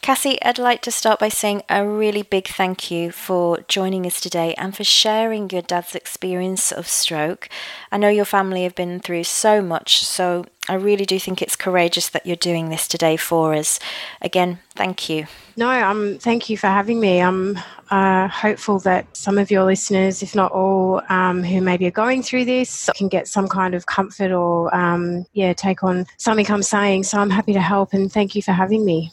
Cassie, 0.01 0.41
I'd 0.41 0.58
like 0.58 0.81
to 0.81 0.91
start 0.91 1.20
by 1.20 1.29
saying 1.29 1.62
a 1.70 1.88
really 1.88 2.24
big 2.24 2.48
thank 2.48 2.89
you 2.89 3.12
for 3.12 3.60
joining 3.67 4.08
us 4.08 4.20
today 4.20 4.55
and 4.58 4.75
for 4.75 4.84
sharing 4.84 5.48
your 5.51 5.62
dad's 5.62 5.93
experience 5.93 6.72
of 6.72 6.88
stroke. 6.88 7.48
I 7.91 7.98
know 7.98 8.10
your 8.10 8.25
family 8.25 8.63
have 8.63 8.74
been 8.74 9.00
through 9.00 9.25
so 9.25 9.62
much, 9.62 10.03
so 10.03 10.46
I 10.67 10.74
really 10.74 11.05
do 11.05 11.20
think 11.20 11.39
it's 11.39 11.55
courageous 11.55 12.10
that 12.10 12.25
you're 12.25 12.36
doing 12.36 12.70
this 12.70 12.88
today 12.88 13.15
for 13.15 13.53
us. 13.53 13.79
Again, 14.24 14.58
thank 14.72 15.08
you. 15.08 15.27
No, 15.55 15.70
um, 15.70 16.17
thank 16.17 16.50
you 16.50 16.58
for 16.58 16.65
having 16.65 17.00
me. 17.00 17.22
I'm 17.22 17.60
uh, 17.91 18.27
hopeful 18.27 18.79
that 18.79 19.05
some 19.15 19.38
of 19.38 19.51
your 19.51 19.65
listeners, 19.65 20.24
if 20.24 20.34
not 20.34 20.51
all, 20.51 21.03
um, 21.10 21.43
who 21.43 21.62
maybe 21.62 21.86
are 21.86 21.91
going 21.91 22.24
through 22.24 22.46
this, 22.46 22.89
can 22.96 23.08
get 23.08 23.27
some 23.27 23.48
kind 23.48 23.75
of 23.75 23.86
comfort 23.86 24.31
or, 24.31 24.74
um, 24.75 25.27
yeah, 25.34 25.53
take 25.53 25.84
on 25.84 26.08
something 26.17 26.50
I'm 26.50 26.63
saying. 26.63 27.03
So 27.03 27.20
I'm 27.20 27.29
happy 27.29 27.53
to 27.53 27.62
help 27.62 27.93
and 27.93 28.12
thank 28.12 28.34
you 28.34 28.41
for 28.41 28.51
having 28.51 28.84
me. 28.84 29.12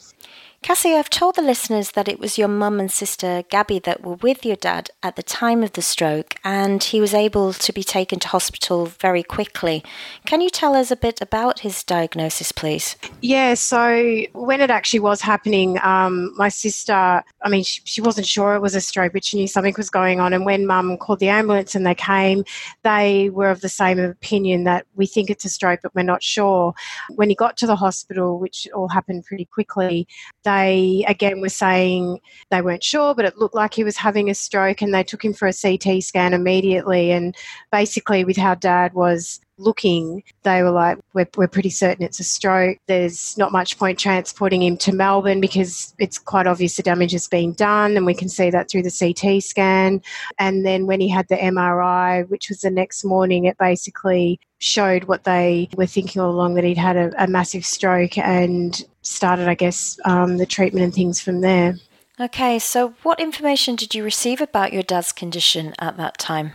Cassie, 0.61 0.93
I've 0.93 1.09
told 1.09 1.35
the 1.35 1.41
listeners 1.41 1.91
that 1.91 2.09
it 2.09 2.19
was 2.19 2.37
your 2.37 2.49
mum 2.49 2.81
and 2.81 2.91
sister 2.91 3.43
Gabby 3.49 3.79
that 3.79 4.03
were 4.03 4.15
with 4.15 4.45
your 4.45 4.57
dad 4.57 4.89
at 5.01 5.15
the 5.15 5.23
time 5.23 5.63
of 5.63 5.71
the 5.73 5.81
stroke, 5.81 6.35
and 6.43 6.83
he 6.83 6.99
was 6.99 7.13
able 7.13 7.53
to 7.53 7.73
be 7.73 7.83
taken 7.83 8.19
to 8.19 8.27
hospital 8.27 8.85
very 8.85 9.23
quickly. 9.23 9.83
Can 10.25 10.41
you 10.41 10.49
tell 10.49 10.75
us 10.75 10.91
a 10.91 10.97
bit 10.97 11.21
about 11.21 11.59
his 11.59 11.81
diagnosis, 11.83 12.51
please? 12.51 12.97
Yeah, 13.21 13.53
so 13.53 14.23
when 14.33 14.59
it 14.59 14.69
actually 14.69 14.99
was 14.99 15.21
happening, 15.21 15.79
um, 15.81 16.33
my 16.35 16.49
sister, 16.49 16.93
I 16.93 17.49
mean, 17.49 17.63
she, 17.63 17.81
she, 17.85 18.01
wasn't 18.01 18.27
sure 18.27 18.53
it 18.53 18.61
was 18.61 18.75
a 18.75 18.81
stroke, 18.81 19.13
but 19.13 19.23
she 19.23 19.37
knew 19.37 19.47
something 19.47 19.73
was 19.77 19.89
going 19.89 20.19
on. 20.19 20.33
And 20.33 20.45
when 20.45 20.67
mum 20.67 20.97
called 20.97 21.19
the 21.19 21.29
ambulance 21.29 21.73
and 21.73 21.87
they 21.87 21.95
came, 21.95 22.43
they 22.83 23.29
were 23.29 23.49
of 23.49 23.61
the 23.61 23.69
same 23.69 23.97
opinion 23.97 24.65
that 24.65 24.85
we 24.95 25.07
think 25.07 25.29
it's 25.29 25.45
a 25.45 25.49
stroke, 25.49 25.79
but 25.81 25.95
we're 25.95 26.03
not 26.03 26.21
sure. 26.21 26.73
When 27.15 27.29
he 27.29 27.35
got 27.35 27.55
to 27.57 27.67
the 27.67 27.77
hospital, 27.77 28.39
which 28.39 28.67
all 28.75 28.89
happened 28.89 29.23
pretty 29.25 29.45
quickly, 29.45 30.07
they 30.49 31.05
again 31.07 31.41
were 31.41 31.49
saying 31.49 32.19
they 32.49 32.61
weren't 32.61 32.83
sure, 32.83 33.13
but 33.13 33.25
it 33.25 33.37
looked 33.37 33.55
like 33.55 33.73
he 33.73 33.83
was 33.83 33.97
having 33.97 34.29
a 34.29 34.33
stroke, 34.33 34.81
and 34.81 34.93
they 34.93 35.03
took 35.03 35.23
him 35.23 35.33
for 35.33 35.47
a 35.47 35.53
CT 35.53 36.03
scan 36.03 36.33
immediately. 36.33 37.11
And 37.11 37.35
basically, 37.71 38.23
with 38.25 38.37
how 38.37 38.55
dad 38.55 38.93
was 38.93 39.39
looking, 39.59 40.23
they 40.43 40.63
were 40.63 40.71
like, 40.71 40.97
we're, 41.13 41.27
we're 41.37 41.47
pretty 41.47 41.69
certain 41.69 42.03
it's 42.03 42.19
a 42.19 42.23
stroke. 42.23 42.77
There's 42.87 43.37
not 43.37 43.51
much 43.51 43.77
point 43.77 43.99
transporting 43.99 44.63
him 44.63 44.77
to 44.77 44.93
Melbourne 44.93 45.41
because 45.41 45.93
it's 45.99 46.17
quite 46.17 46.47
obvious 46.47 46.75
the 46.75 46.83
damage 46.83 47.11
has 47.11 47.27
been 47.27 47.53
done, 47.53 47.97
and 47.97 48.05
we 48.05 48.13
can 48.13 48.29
see 48.29 48.49
that 48.49 48.69
through 48.69 48.83
the 48.83 48.91
CT 48.91 49.43
scan. 49.43 50.01
And 50.37 50.65
then 50.65 50.87
when 50.87 51.01
he 51.01 51.09
had 51.09 51.27
the 51.27 51.35
MRI, 51.35 52.27
which 52.29 52.49
was 52.49 52.61
the 52.61 52.71
next 52.71 53.03
morning, 53.03 53.45
it 53.45 53.57
basically 53.57 54.39
showed 54.59 55.05
what 55.05 55.23
they 55.23 55.69
were 55.75 55.85
thinking 55.85 56.21
all 56.21 56.31
along 56.31 56.55
that 56.55 56.63
he'd 56.63 56.77
had 56.77 56.97
a, 56.97 57.23
a 57.23 57.27
massive 57.27 57.65
stroke 57.65 58.17
and 58.17 58.85
started, 59.01 59.47
I 59.47 59.55
guess, 59.55 59.99
um, 60.05 60.37
the 60.37 60.45
treatment 60.45 60.83
and 60.83 60.93
things 60.93 61.21
from 61.21 61.41
there. 61.41 61.75
Okay, 62.19 62.59
so 62.59 62.93
what 63.03 63.19
information 63.21 63.77
did 63.77 63.95
you 63.95 64.03
receive 64.03 64.41
about 64.41 64.73
your 64.73 64.83
dad's 64.83 65.13
condition 65.13 65.73
at 65.79 65.95
that 65.95 66.17
time? 66.17 66.53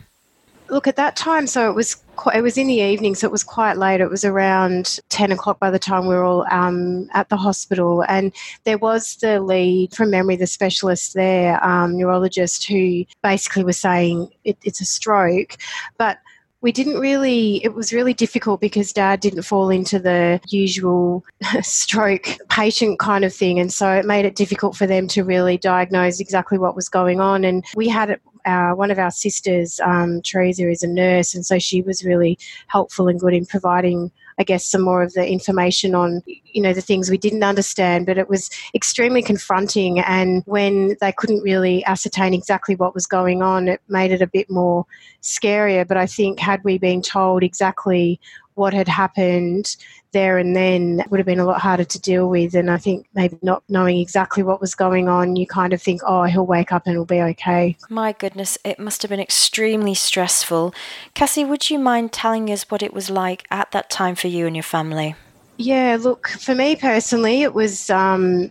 Look, 0.68 0.86
at 0.86 0.96
that 0.96 1.16
time, 1.16 1.46
so 1.46 1.70
it 1.70 1.74
was 1.74 2.03
it 2.34 2.42
was 2.42 2.58
in 2.58 2.66
the 2.66 2.80
evening, 2.80 3.14
so 3.14 3.26
it 3.26 3.32
was 3.32 3.44
quite 3.44 3.76
late. 3.76 4.00
It 4.00 4.10
was 4.10 4.24
around 4.24 4.98
ten 5.08 5.32
o'clock 5.32 5.58
by 5.58 5.70
the 5.70 5.78
time 5.78 6.06
we 6.06 6.14
were 6.14 6.24
all 6.24 6.46
um, 6.50 7.08
at 7.12 7.28
the 7.28 7.36
hospital, 7.36 8.04
and 8.08 8.32
there 8.64 8.78
was 8.78 9.16
the 9.16 9.40
lead 9.40 9.94
from 9.94 10.10
memory, 10.10 10.36
the 10.36 10.46
specialist 10.46 11.14
there, 11.14 11.62
um, 11.64 11.96
neurologist, 11.96 12.66
who 12.66 13.04
basically 13.22 13.64
was 13.64 13.78
saying 13.78 14.28
it, 14.44 14.58
it's 14.64 14.80
a 14.80 14.84
stroke, 14.84 15.56
but 15.98 16.18
we 16.64 16.72
didn't 16.72 16.98
really, 16.98 17.62
it 17.62 17.74
was 17.74 17.92
really 17.92 18.14
difficult 18.14 18.58
because 18.58 18.90
dad 18.90 19.20
didn't 19.20 19.42
fall 19.42 19.68
into 19.68 19.98
the 19.98 20.40
usual 20.48 21.22
stroke 21.60 22.26
patient 22.48 22.98
kind 22.98 23.22
of 23.22 23.34
thing. 23.34 23.60
And 23.60 23.70
so 23.70 23.90
it 23.90 24.06
made 24.06 24.24
it 24.24 24.34
difficult 24.34 24.74
for 24.74 24.86
them 24.86 25.06
to 25.08 25.24
really 25.24 25.58
diagnose 25.58 26.20
exactly 26.20 26.56
what 26.56 26.74
was 26.74 26.88
going 26.88 27.20
on. 27.20 27.44
And 27.44 27.66
we 27.76 27.86
had 27.86 28.18
our, 28.44 28.74
one 28.74 28.90
of 28.90 28.98
our 28.98 29.10
sisters, 29.10 29.80
um, 29.80 30.22
Teresa, 30.22 30.68
is 30.68 30.82
a 30.82 30.88
nurse. 30.88 31.34
And 31.34 31.44
so 31.44 31.58
she 31.58 31.82
was 31.82 32.04
really 32.04 32.38
helpful 32.68 33.08
and 33.08 33.18
good 33.18 33.34
in 33.34 33.46
providing 33.46 34.10
I 34.38 34.42
guess, 34.42 34.66
some 34.66 34.82
more 34.82 35.02
of 35.02 35.12
the 35.12 35.26
information 35.26 35.94
on, 35.94 36.22
you 36.26 36.60
know, 36.60 36.72
the 36.72 36.80
things 36.80 37.10
we 37.10 37.18
didn't 37.18 37.44
understand. 37.44 38.06
But 38.06 38.18
it 38.18 38.28
was 38.28 38.50
extremely 38.74 39.22
confronting. 39.22 40.00
And 40.00 40.42
when 40.46 40.96
they 41.00 41.12
couldn't 41.12 41.42
really 41.42 41.84
ascertain 41.84 42.34
exactly 42.34 42.74
what 42.74 42.94
was 42.94 43.06
going 43.06 43.42
on, 43.42 43.68
it 43.68 43.80
made 43.88 44.10
it 44.10 44.22
a 44.22 44.26
bit 44.26 44.50
more 44.50 44.86
scarier. 45.22 45.86
But 45.86 45.96
I 45.96 46.06
think 46.06 46.40
had 46.40 46.62
we 46.64 46.78
been 46.78 47.02
told 47.02 47.42
exactly 47.42 48.20
what 48.54 48.72
had 48.72 48.88
happened 48.88 49.76
there 50.12 50.38
and 50.38 50.54
then 50.54 51.02
would 51.10 51.18
have 51.18 51.26
been 51.26 51.40
a 51.40 51.44
lot 51.44 51.60
harder 51.60 51.84
to 51.84 52.00
deal 52.00 52.28
with. 52.28 52.54
And 52.54 52.70
I 52.70 52.78
think 52.78 53.06
maybe 53.14 53.38
not 53.42 53.62
knowing 53.68 53.98
exactly 53.98 54.42
what 54.42 54.60
was 54.60 54.74
going 54.74 55.08
on, 55.08 55.36
you 55.36 55.46
kind 55.46 55.72
of 55.72 55.82
think, 55.82 56.00
oh, 56.06 56.22
he'll 56.24 56.46
wake 56.46 56.72
up 56.72 56.86
and 56.86 56.94
it'll 56.94 57.04
be 57.04 57.20
okay. 57.20 57.76
My 57.90 58.12
goodness, 58.12 58.56
it 58.64 58.78
must 58.78 59.02
have 59.02 59.10
been 59.10 59.20
extremely 59.20 59.94
stressful. 59.94 60.72
Cassie, 61.14 61.44
would 61.44 61.68
you 61.68 61.78
mind 61.78 62.12
telling 62.12 62.50
us 62.50 62.70
what 62.70 62.82
it 62.82 62.94
was 62.94 63.10
like 63.10 63.46
at 63.50 63.72
that 63.72 63.90
time 63.90 64.14
for 64.14 64.28
you 64.28 64.46
and 64.46 64.56
your 64.56 64.62
family? 64.62 65.16
Yeah, 65.56 65.98
look, 66.00 66.28
for 66.28 66.54
me 66.54 66.76
personally, 66.76 67.42
it 67.42 67.54
was 67.54 67.90
um, 67.90 68.50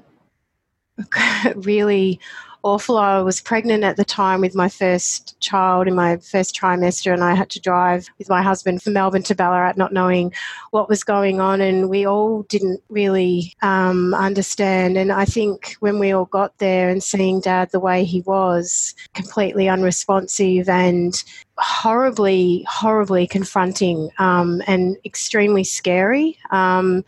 really 1.56 2.20
awful. 2.64 2.98
I 2.98 3.22
was 3.22 3.42
pregnant 3.42 3.84
at 3.84 3.98
the 3.98 4.06
time 4.06 4.42
with 4.42 4.56
my 4.56 4.70
first 4.70 5.40
child 5.42 5.88
in 5.88 5.96
my 5.96 6.18
first 6.18 6.56
trimester, 6.56 7.14
and 7.14 7.24
I 7.24 7.36
had 7.36 7.50
to 7.52 7.60
drive 7.60 8.08
with 8.18 8.30
my 8.30 8.42
husband 8.42 8.82
from 8.82 8.94
Melbourne 8.94 9.24
to 9.24 9.36
Ballarat, 9.36 9.74
not 9.76 9.94
knowing 9.94 10.34
what 10.72 10.90
was 10.90 11.04
going 11.04 11.40
on. 11.42 11.62
And 11.62 11.90
we 11.90 12.06
all 12.06 12.44
didn't 12.44 12.82
really 12.90 13.54
um, 13.62 14.14
understand. 14.14 14.98
And 14.98 15.12
I 15.12 15.26
think 15.26 15.76
when 15.82 16.00
we 16.00 16.12
all 16.12 16.26
got 16.26 16.58
there 16.58 16.90
and 16.90 17.04
seeing 17.04 17.42
Dad 17.42 17.70
the 17.72 17.80
way 17.80 18.06
he 18.06 18.22
was, 18.22 18.96
completely 19.14 19.68
unresponsive 19.68 20.70
and 20.70 21.22
horribly, 21.58 22.66
horribly 22.70 23.28
confronting 23.28 24.10
um, 24.18 24.62
and 24.68 24.98
extremely 25.06 25.64
scary. 25.64 26.38
Um, 26.50 27.04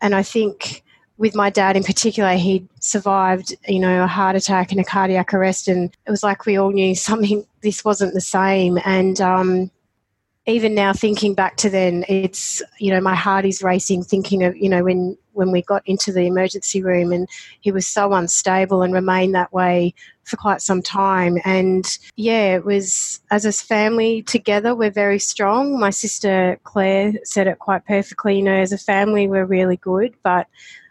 and 0.00 0.14
I 0.14 0.22
think 0.22 0.82
with 1.18 1.34
my 1.34 1.50
dad 1.50 1.76
in 1.76 1.82
particular, 1.82 2.34
he'd 2.34 2.68
survived, 2.80 3.54
you 3.66 3.78
know, 3.78 4.04
a 4.04 4.06
heart 4.06 4.36
attack 4.36 4.70
and 4.70 4.80
a 4.80 4.84
cardiac 4.84 5.32
arrest, 5.32 5.68
and 5.68 5.94
it 6.06 6.10
was 6.10 6.22
like 6.22 6.46
we 6.46 6.56
all 6.56 6.70
knew 6.70 6.94
something. 6.94 7.46
This 7.62 7.84
wasn't 7.84 8.14
the 8.14 8.20
same, 8.20 8.78
and 8.84 9.20
um, 9.20 9.70
even 10.46 10.74
now, 10.74 10.92
thinking 10.92 11.34
back 11.34 11.56
to 11.58 11.70
then, 11.70 12.04
it's 12.08 12.62
you 12.78 12.92
know, 12.92 13.00
my 13.00 13.14
heart 13.14 13.44
is 13.44 13.62
racing, 13.62 14.04
thinking 14.04 14.44
of 14.44 14.56
you 14.56 14.68
know 14.68 14.84
when 14.84 15.16
when 15.32 15.50
we 15.50 15.62
got 15.62 15.82
into 15.86 16.12
the 16.12 16.26
emergency 16.26 16.82
room, 16.82 17.12
and 17.12 17.28
he 17.60 17.72
was 17.72 17.86
so 17.86 18.12
unstable 18.12 18.82
and 18.82 18.92
remained 18.92 19.34
that 19.34 19.52
way 19.52 19.94
for 20.24 20.36
quite 20.36 20.60
some 20.60 20.82
time. 20.82 21.38
And 21.44 21.86
yeah, 22.16 22.56
it 22.56 22.64
was 22.64 23.20
as 23.30 23.44
a 23.44 23.52
family 23.52 24.22
together, 24.22 24.74
we're 24.74 24.90
very 24.90 25.18
strong. 25.18 25.80
My 25.80 25.90
sister 25.90 26.60
Claire 26.64 27.14
said 27.24 27.46
it 27.46 27.58
quite 27.58 27.86
perfectly. 27.86 28.36
You 28.36 28.42
know, 28.42 28.56
as 28.56 28.72
a 28.72 28.78
family, 28.78 29.28
we're 29.28 29.46
really 29.46 29.78
good, 29.78 30.14
but 30.22 30.46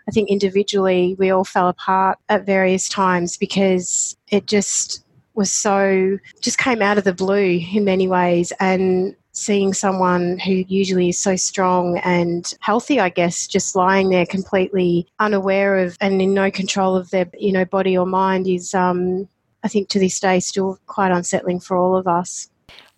I 0.08 0.12
think 0.12 0.30
individually 0.30 1.16
we 1.18 1.32
all 1.32 1.44
fell 1.44 1.68
apart 1.68 2.20
at 2.30 2.46
various 2.46 2.88
times 2.88 3.38
because 3.38 4.16
it 4.30 4.46
just 4.46 5.04
was 5.34 5.52
so, 5.52 6.18
just 6.42 6.58
came 6.58 6.82
out 6.82 6.98
of 6.98 7.04
the 7.04 7.14
blue 7.14 7.60
in 7.74 7.84
many 7.86 8.08
ways. 8.08 8.54
And 8.60 9.16
seeing 9.32 9.74
someone 9.74 10.40
who 10.40 10.64
usually 10.68 11.10
is 11.10 11.20
so 11.20 11.36
strong 11.36 11.98
and 12.00 12.54
healthy, 12.62 13.00
I 13.00 13.10
guess, 13.10 13.48
just 13.48 13.76
lying 13.76 14.10
there 14.10 14.26
completely 14.26 15.08
unaware 15.20 15.78
of 15.78 15.98
and 16.00 16.22
in 16.22 16.34
no 16.34 16.50
control 16.50 16.96
of 16.96 17.10
their, 17.10 17.30
you 17.38 17.52
know, 17.52 17.66
body 17.66 17.98
or 17.98 18.06
mind 18.06 18.48
is, 18.48 18.74
um, 18.74 19.28
I 19.64 19.68
think, 19.68 19.90
to 19.90 20.00
this 20.00 20.20
day, 20.20 20.40
still 20.40 20.80
quite 20.86 21.12
unsettling 21.12 21.60
for 21.60 21.76
all 21.76 21.98
of 21.98 22.08
us. 22.08 22.50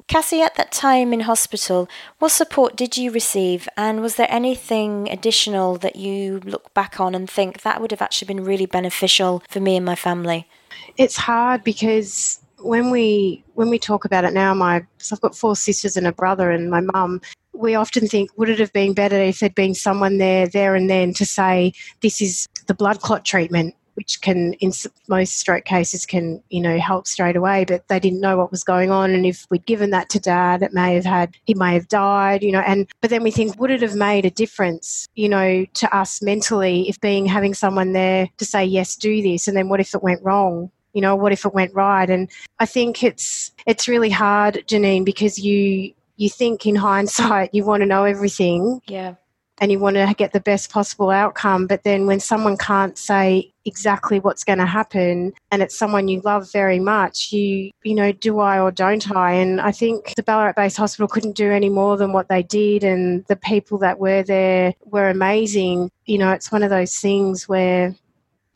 Cassie, 0.08 0.42
at 0.42 0.56
that 0.56 0.72
time 0.72 1.12
in 1.12 1.22
hospital, 1.22 1.90
what 2.20 2.32
support 2.32 2.78
did 2.78 2.96
you 2.96 3.12
receive? 3.12 3.68
And 3.76 4.02
was 4.02 4.16
there 4.16 4.28
anything 4.30 5.10
additional 5.10 5.76
that 5.80 5.98
you 5.98 6.40
look 6.46 6.74
back 6.74 7.02
on 7.02 7.14
and 7.14 7.30
think 7.30 7.62
that 7.62 7.82
would 7.82 7.92
have 7.92 8.02
actually 8.02 8.28
been 8.28 8.46
really 8.46 8.66
beneficial 8.66 9.44
for 9.50 9.60
me 9.60 9.76
and 9.76 9.86
my 9.86 9.96
family? 9.96 10.48
It's 10.96 11.18
hard 11.18 11.62
because 11.66 12.40
when 12.60 12.90
we 12.90 13.44
when 13.56 13.70
we 13.70 13.78
talk 13.78 14.06
about 14.06 14.24
it 14.24 14.34
now, 14.34 14.54
my 14.54 14.86
so 14.98 15.14
I've 15.14 15.22
got 15.22 15.36
four 15.36 15.58
sisters 15.58 15.98
and 15.98 16.08
a 16.08 16.14
brother 16.14 16.52
and 16.52 16.70
my 16.70 16.80
mum. 16.80 17.20
We 17.52 17.76
often 17.76 18.08
think, 18.08 18.30
would 18.38 18.50
it 18.50 18.60
have 18.60 18.72
been 18.72 18.94
better 18.94 19.18
if 19.18 19.40
there'd 19.40 19.56
been 19.56 19.74
someone 19.76 20.20
there, 20.20 20.48
there 20.48 20.76
and 20.76 20.90
then, 20.90 21.14
to 21.16 21.26
say 21.26 21.74
this 22.02 22.22
is 22.22 22.48
the 22.68 22.74
blood 22.74 23.02
clot 23.02 23.26
treatment, 23.26 23.76
which 23.98 24.22
can 24.22 24.54
in 24.54 24.72
most 25.08 25.38
stroke 25.40 25.66
cases 25.66 26.06
can 26.06 26.42
you 26.50 26.62
know 26.62 26.78
help 26.78 27.08
straight 27.08 27.36
away 27.36 27.66
but 27.66 27.88
they 27.88 28.00
didn't 28.00 28.22
know 28.22 28.38
what 28.38 28.52
was 28.52 28.64
going 28.64 28.92
on 28.92 29.12
and 29.12 29.26
if 29.26 29.48
we'd 29.50 29.66
given 29.66 29.90
that 29.90 30.08
to 30.08 30.20
dad 30.20 30.62
it 30.62 30.72
may 30.72 30.94
have 30.94 31.04
had 31.04 31.36
he 31.46 31.54
may 31.56 31.74
have 31.74 31.88
died 31.88 32.44
you 32.44 32.52
know 32.52 32.60
and 32.60 32.88
but 33.02 33.10
then 33.10 33.24
we 33.24 33.32
think 33.32 33.60
would 33.60 33.72
it 33.72 33.82
have 33.82 33.96
made 33.96 34.24
a 34.24 34.30
difference 34.30 35.08
you 35.16 35.28
know 35.28 35.66
to 35.74 35.94
us 35.96 36.22
mentally 36.22 36.88
if 36.88 37.02
being 37.02 37.26
having 37.26 37.54
someone 37.54 37.94
there 37.94 38.30
to 38.38 38.46
say 38.46 38.64
yes 38.64 38.96
do 38.96 39.22
this 39.22 39.48
and 39.48 39.58
then 39.58 39.70
what 39.70 39.80
if 39.80 39.94
it 39.94 40.04
went 40.04 40.24
wrong? 40.24 40.72
You 40.94 41.02
know 41.02 41.16
what 41.16 41.32
if 41.32 41.46
it 41.46 41.54
went 41.54 41.74
right? 41.74 42.10
And 42.10 42.30
i 42.60 42.66
think 42.66 43.04
it's 43.04 43.52
it's 43.66 43.88
really 43.88 44.10
hard 44.10 44.64
janine 44.68 45.06
because 45.06 45.38
you 45.38 45.94
you 46.16 46.30
think 46.30 46.66
in 46.66 46.76
hindsight 46.76 47.54
you 47.54 47.64
want 47.64 47.82
to 47.82 47.88
know 47.88 48.04
everything. 48.04 48.82
Yeah 48.88 49.16
and 49.60 49.72
you 49.72 49.80
want 49.80 49.96
to 49.96 50.14
get 50.18 50.34
the 50.34 50.40
best 50.40 50.72
possible 50.72 51.10
outcome. 51.10 51.68
But 51.68 51.84
then 51.84 52.06
when 52.06 52.20
someone 52.20 52.58
can't 52.58 52.98
say 52.98 53.54
exactly 53.66 54.20
what's 54.20 54.44
going 54.44 54.60
to 54.60 54.66
happen 54.66 55.34
and 55.52 55.62
it's 55.62 55.78
someone 55.78 56.08
you 56.08 56.22
love 56.22 56.52
very 56.52 56.80
much, 56.80 57.32
you, 57.32 57.72
you 57.84 57.96
know, 57.96 58.12
do 58.12 58.40
I 58.40 58.60
or 58.60 58.72
don't 58.72 59.12
I? 59.12 59.34
And 59.34 59.60
I 59.60 59.72
think 59.72 60.14
the 60.16 60.24
Ballarat 60.24 60.54
based 60.56 60.78
hospital 60.78 61.08
couldn't 61.08 61.36
do 61.36 61.52
any 61.52 61.70
more 61.70 61.98
than 61.98 62.14
what 62.14 62.30
they 62.30 62.44
did. 62.44 62.84
And 62.84 63.26
the 63.26 63.36
people 63.36 63.78
that 63.80 64.00
were 64.00 64.24
there 64.24 64.74
were 64.86 65.10
amazing. 65.10 65.92
You 66.06 66.18
know, 66.20 66.32
it's 66.32 66.52
one 66.52 66.64
of 66.64 66.70
those 66.70 66.96
things 66.96 67.48
where 67.48 67.96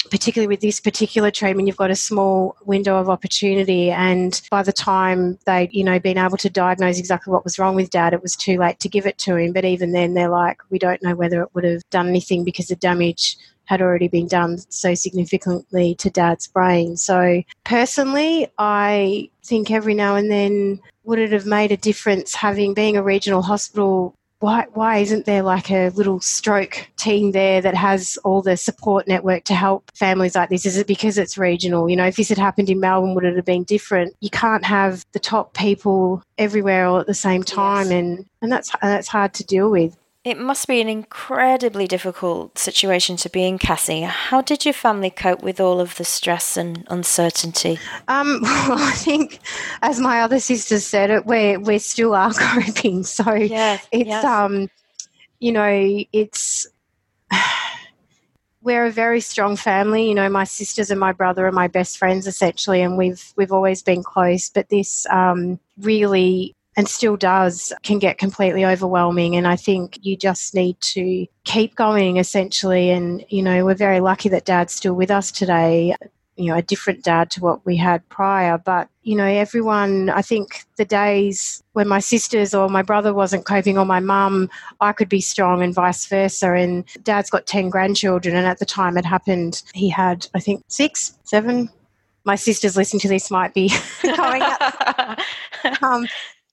particularly 0.10 0.48
with 0.48 0.62
this 0.62 0.80
particular 0.80 1.32
treatment, 1.32 1.68
you've 1.68 1.78
got 1.78 1.92
a 1.92 1.96
small 1.96 2.56
window 2.66 2.98
of 2.98 3.10
opportunity. 3.10 3.92
And 3.92 4.42
by 4.50 4.64
the 4.64 4.74
time 4.74 5.38
they, 5.46 5.70
you 5.72 5.84
know, 5.84 6.00
been 6.00 6.18
able 6.18 6.38
to 6.38 6.50
diagnose 6.50 6.98
exactly 6.98 7.32
what 7.32 7.44
was 7.44 7.60
wrong 7.60 7.76
with 7.76 7.90
dad, 7.90 8.14
it 8.14 8.22
was 8.22 8.36
too 8.36 8.58
late 8.58 8.80
to 8.80 8.90
give 8.90 9.06
it 9.06 9.18
to 9.20 9.36
him. 9.36 9.54
But 9.54 9.66
even 9.66 9.92
then, 9.92 10.14
they're 10.14 10.30
like, 10.30 10.58
we 10.70 10.80
don't 10.80 11.04
know 11.04 11.16
whether 11.16 11.42
it 11.42 11.50
would 11.54 11.64
have 11.64 11.88
done 11.90 12.08
anything 12.08 12.44
because 12.44 12.68
the 12.68 12.76
damage 12.76 13.38
had 13.66 13.82
already 13.82 14.08
been 14.08 14.28
done 14.28 14.58
so 14.70 14.94
significantly 14.94 15.96
to 15.96 16.10
dad's 16.10 16.48
brain. 16.48 16.98
So 16.98 17.42
personally, 17.64 18.48
I 18.58 19.30
think 19.46 19.72
every 19.72 19.94
now 19.94 20.16
and 20.16 20.30
then 20.30 20.82
would 21.04 21.20
it 21.20 21.32
have 21.32 21.46
made 21.46 21.72
a 21.72 21.78
difference 21.78 22.36
having 22.36 22.74
being 22.74 22.98
a 22.98 23.04
regional 23.04 23.42
hospital 23.42 24.14
why 24.42 24.66
why 24.74 24.98
isn't 24.98 25.26
there 25.26 25.44
like 25.44 25.70
a 25.70 25.90
little 25.90 26.20
stroke 26.20 26.88
team 26.98 27.32
there 27.32 27.62
that 27.62 27.76
has 27.76 28.18
all 28.24 28.42
the 28.42 28.58
support 28.58 29.08
network 29.08 29.44
to 29.46 29.54
help 29.54 29.92
families 29.96 30.36
like 30.36 30.50
this? 30.50 30.66
Is 30.66 30.78
it 30.78 30.88
because 30.88 31.20
it's 31.20 31.38
regional? 31.38 31.90
You 31.90 31.96
know, 31.96 32.08
if 32.08 32.16
this 32.16 32.30
had 32.30 32.40
happened 32.40 32.70
in 32.70 32.80
Melbourne, 32.80 33.14
would 33.14 33.24
it 33.24 33.36
have 33.36 33.46
been 33.46 33.64
different? 33.64 34.16
You 34.20 34.32
can't 34.32 34.66
have 34.66 35.06
the 35.12 35.20
top 35.20 35.54
people 35.54 36.24
everywhere 36.40 36.88
all 36.88 37.00
at 37.00 37.06
the 37.06 37.14
same 37.14 37.44
time, 37.44 37.92
yes. 37.92 37.94
and 37.94 38.26
and 38.42 38.52
that's 38.52 38.72
that's 38.82 39.08
hard 39.08 39.36
to 39.36 39.44
deal 39.44 39.70
with. 39.70 39.96
It 40.24 40.38
must 40.38 40.68
be 40.68 40.80
an 40.82 40.88
incredibly 40.88 41.88
difficult 41.88 42.60
situation 42.60 43.18
to 43.18 43.30
be 43.30 43.44
in, 43.44 43.58
Cassie. 43.58 44.02
How 44.02 44.42
did 44.42 44.66
your 44.66 44.74
family 44.74 45.10
cope 45.10 45.42
with 45.42 45.60
all 45.60 45.80
of 45.80 45.96
the 45.96 46.06
stress 46.06 46.56
and 46.58 46.86
uncertainty? 46.92 47.80
Um, 48.08 48.40
well, 48.44 48.78
I 48.78 48.92
think, 48.92 49.40
as 49.82 50.00
my 50.00 50.22
other 50.22 50.40
sisters 50.40 50.86
said, 50.86 51.10
it 51.10 51.26
we 51.26 51.58
we 51.58 51.80
still 51.80 52.14
are 52.14 52.32
coping. 52.38 53.04
So 53.04 53.34
yes, 53.34 53.88
it's 53.92 54.10
yes. 54.10 54.24
um, 54.24 54.70
you 55.40 55.52
know, 55.52 56.04
it's 56.14 56.68
we're 58.62 58.86
a 58.86 58.92
very 58.92 59.22
strong 59.22 59.56
family. 59.56 60.08
You 60.08 60.14
know, 60.14 60.30
my 60.30 60.44
sisters 60.44 60.92
and 60.92 61.00
my 61.00 61.14
brother 61.14 61.48
are 61.48 61.52
my 61.52 61.68
best 61.68 61.98
friends 61.98 62.28
essentially, 62.28 62.84
and 62.84 62.96
we've 62.96 63.34
we've 63.38 63.52
always 63.52 63.82
been 63.82 64.04
close. 64.04 64.52
But 64.52 64.70
this 64.70 65.08
um, 65.08 65.60
really 65.80 66.56
and 66.78 66.88
still 66.88 67.18
does 67.18 67.74
can 67.84 68.00
get 68.00 68.18
completely 68.18 68.66
overwhelming. 68.66 69.36
And 69.36 69.48
i 69.48 69.56
think 69.56 70.00
you 70.02 70.16
just 70.16 70.54
need 70.54 70.80
to 70.82 71.26
keep 71.44 71.76
going 71.76 72.18
essentially. 72.18 72.90
And 72.90 73.26
you 73.30 73.42
know 73.42 73.66
we're 73.66 73.76
very 73.76 74.00
lucky 74.00 74.30
that 74.30 74.46
dad's 74.46 74.74
still 74.74 74.94
with 74.94 75.12
us 75.12 75.32
today 75.32 75.96
you 76.38 76.48
know 76.48 76.56
a 76.56 76.62
different 76.62 77.04
dad 77.04 77.30
to 77.32 77.42
what 77.42 77.66
we 77.66 77.76
had 77.76 78.08
prior. 78.10 78.58
But 78.58 78.90
you 79.04 79.16
know 79.16 79.26
everyone 79.26 80.12
i 80.12 80.22
think 80.22 80.64
the 80.78 80.86
days 80.86 81.64
when 81.74 81.88
my 81.88 82.00
sisters 82.00 82.54
or 82.54 82.70
my 82.70 82.84
brother 82.84 83.16
wasn't 83.16 83.46
coping 83.46 83.76
or 83.76 83.84
my 83.84 84.00
mum 84.00 84.48
i 84.80 84.92
could 84.92 85.10
be 85.10 85.22
strong 85.22 85.64
and 85.64 85.74
vice 85.74 86.06
versa. 86.06 86.54
And 86.54 86.86
dad's 87.04 87.30
got 87.30 87.48
10 87.48 87.70
grandchildren 87.70 88.36
and 88.36 88.46
at 88.46 88.60
the 88.60 88.66
time 88.66 88.98
it 88.98 89.06
happened 89.06 89.64
he 89.74 89.90
had 89.90 90.28
i 90.34 90.40
think 90.40 90.64
six 90.68 91.18
seven. 91.32 91.70
My 92.26 92.36
sisters 92.36 92.78
listening 92.78 93.00
to 93.00 93.08
this 93.08 93.32
might 93.32 93.54
be 93.54 93.72
going 94.04 94.44
up. 94.44 95.20
um, 95.82 96.06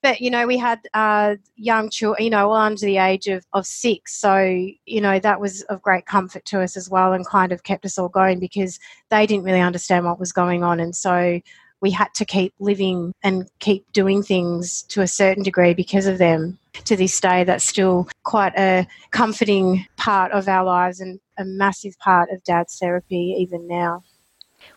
but 0.02 0.20
you 0.20 0.30
know 0.30 0.46
we 0.46 0.58
had 0.58 0.80
uh, 0.94 1.36
young 1.56 1.90
children 1.90 2.24
you 2.24 2.30
know 2.30 2.52
under 2.52 2.86
the 2.86 2.98
age 2.98 3.26
of, 3.26 3.44
of 3.52 3.66
six. 3.66 4.16
So 4.16 4.38
you 4.86 5.00
know 5.00 5.18
that 5.18 5.40
was 5.40 5.62
of 5.62 5.82
great 5.82 6.06
comfort 6.06 6.44
to 6.46 6.60
us 6.60 6.76
as 6.76 6.88
well 6.88 7.12
and 7.12 7.26
kind 7.26 7.52
of 7.52 7.62
kept 7.62 7.84
us 7.84 7.98
all 7.98 8.08
going 8.08 8.38
because 8.38 8.78
they 9.10 9.26
didn't 9.26 9.44
really 9.44 9.60
understand 9.60 10.04
what 10.04 10.20
was 10.20 10.32
going 10.32 10.62
on. 10.62 10.80
And 10.80 10.94
so 10.94 11.40
we 11.80 11.90
had 11.90 12.12
to 12.14 12.24
keep 12.24 12.52
living 12.58 13.12
and 13.22 13.48
keep 13.60 13.90
doing 13.92 14.22
things 14.22 14.82
to 14.84 15.00
a 15.00 15.06
certain 15.06 15.44
degree 15.44 15.74
because 15.74 16.06
of 16.06 16.18
them 16.18 16.58
to 16.84 16.96
this 16.96 17.20
day. 17.20 17.44
That's 17.44 17.64
still 17.64 18.08
quite 18.24 18.52
a 18.56 18.86
comforting 19.10 19.86
part 19.96 20.32
of 20.32 20.48
our 20.48 20.64
lives 20.64 21.00
and 21.00 21.20
a 21.38 21.44
massive 21.44 21.96
part 21.98 22.30
of 22.30 22.42
dad's 22.42 22.78
therapy 22.78 23.36
even 23.38 23.68
now 23.68 24.02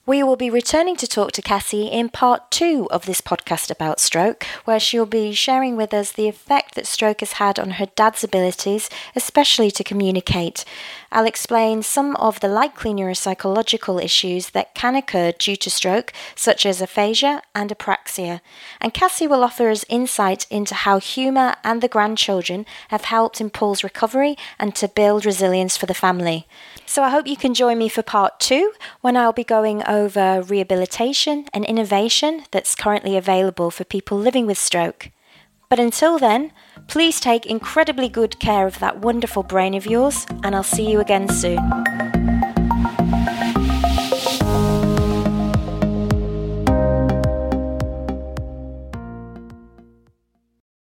we 0.05 0.23
will 0.23 0.35
be 0.35 0.49
returning 0.49 0.95
to 0.95 1.05
talk 1.05 1.31
to 1.31 1.43
Cassie 1.43 1.85
in 1.85 2.09
part 2.09 2.49
two 2.49 2.87
of 2.89 3.05
this 3.05 3.21
podcast 3.21 3.69
about 3.69 3.99
stroke, 3.99 4.45
where 4.65 4.79
she'll 4.79 5.05
be 5.05 5.31
sharing 5.31 5.75
with 5.75 5.93
us 5.93 6.11
the 6.11 6.27
effect 6.27 6.73
that 6.73 6.87
stroke 6.87 7.19
has 7.19 7.33
had 7.33 7.59
on 7.59 7.71
her 7.71 7.85
dad's 7.95 8.23
abilities, 8.23 8.89
especially 9.15 9.69
to 9.69 9.83
communicate. 9.83 10.65
I'll 11.11 11.27
explain 11.27 11.83
some 11.83 12.15
of 12.15 12.39
the 12.39 12.47
likely 12.47 12.93
neuropsychological 12.93 14.03
issues 14.03 14.51
that 14.51 14.73
can 14.73 14.95
occur 14.95 15.33
due 15.33 15.57
to 15.57 15.69
stroke, 15.69 16.13
such 16.35 16.65
as 16.65 16.81
aphasia 16.81 17.43
and 17.53 17.69
apraxia. 17.69 18.41
And 18.79 18.95
Cassie 18.95 19.27
will 19.27 19.43
offer 19.43 19.69
us 19.69 19.85
insight 19.87 20.47
into 20.49 20.73
how 20.73 20.99
humour 20.99 21.55
and 21.63 21.81
the 21.81 21.87
grandchildren 21.87 22.65
have 22.87 23.05
helped 23.05 23.39
in 23.39 23.51
Paul's 23.51 23.83
recovery 23.83 24.35
and 24.57 24.73
to 24.75 24.87
build 24.87 25.25
resilience 25.25 25.77
for 25.77 25.85
the 25.85 25.93
family. 25.93 26.47
So 26.87 27.03
I 27.03 27.09
hope 27.09 27.27
you 27.27 27.37
can 27.37 27.53
join 27.53 27.77
me 27.77 27.87
for 27.87 28.01
part 28.01 28.39
two 28.39 28.73
when 29.01 29.15
I'll 29.15 29.31
be 29.31 29.43
going 29.43 29.83
over 29.91 30.41
rehabilitation 30.41 31.45
and 31.53 31.65
innovation 31.65 32.45
that's 32.51 32.75
currently 32.75 33.17
available 33.17 33.69
for 33.69 33.83
people 33.83 34.17
living 34.17 34.47
with 34.47 34.57
stroke. 34.57 35.11
But 35.69 35.79
until 35.79 36.17
then, 36.17 36.53
please 36.87 37.19
take 37.19 37.45
incredibly 37.45 38.09
good 38.09 38.39
care 38.39 38.65
of 38.65 38.79
that 38.79 38.99
wonderful 38.99 39.43
brain 39.43 39.73
of 39.73 39.85
yours, 39.85 40.25
and 40.43 40.55
I'll 40.55 40.63
see 40.63 40.89
you 40.89 40.99
again 40.99 41.27
soon. 41.27 42.10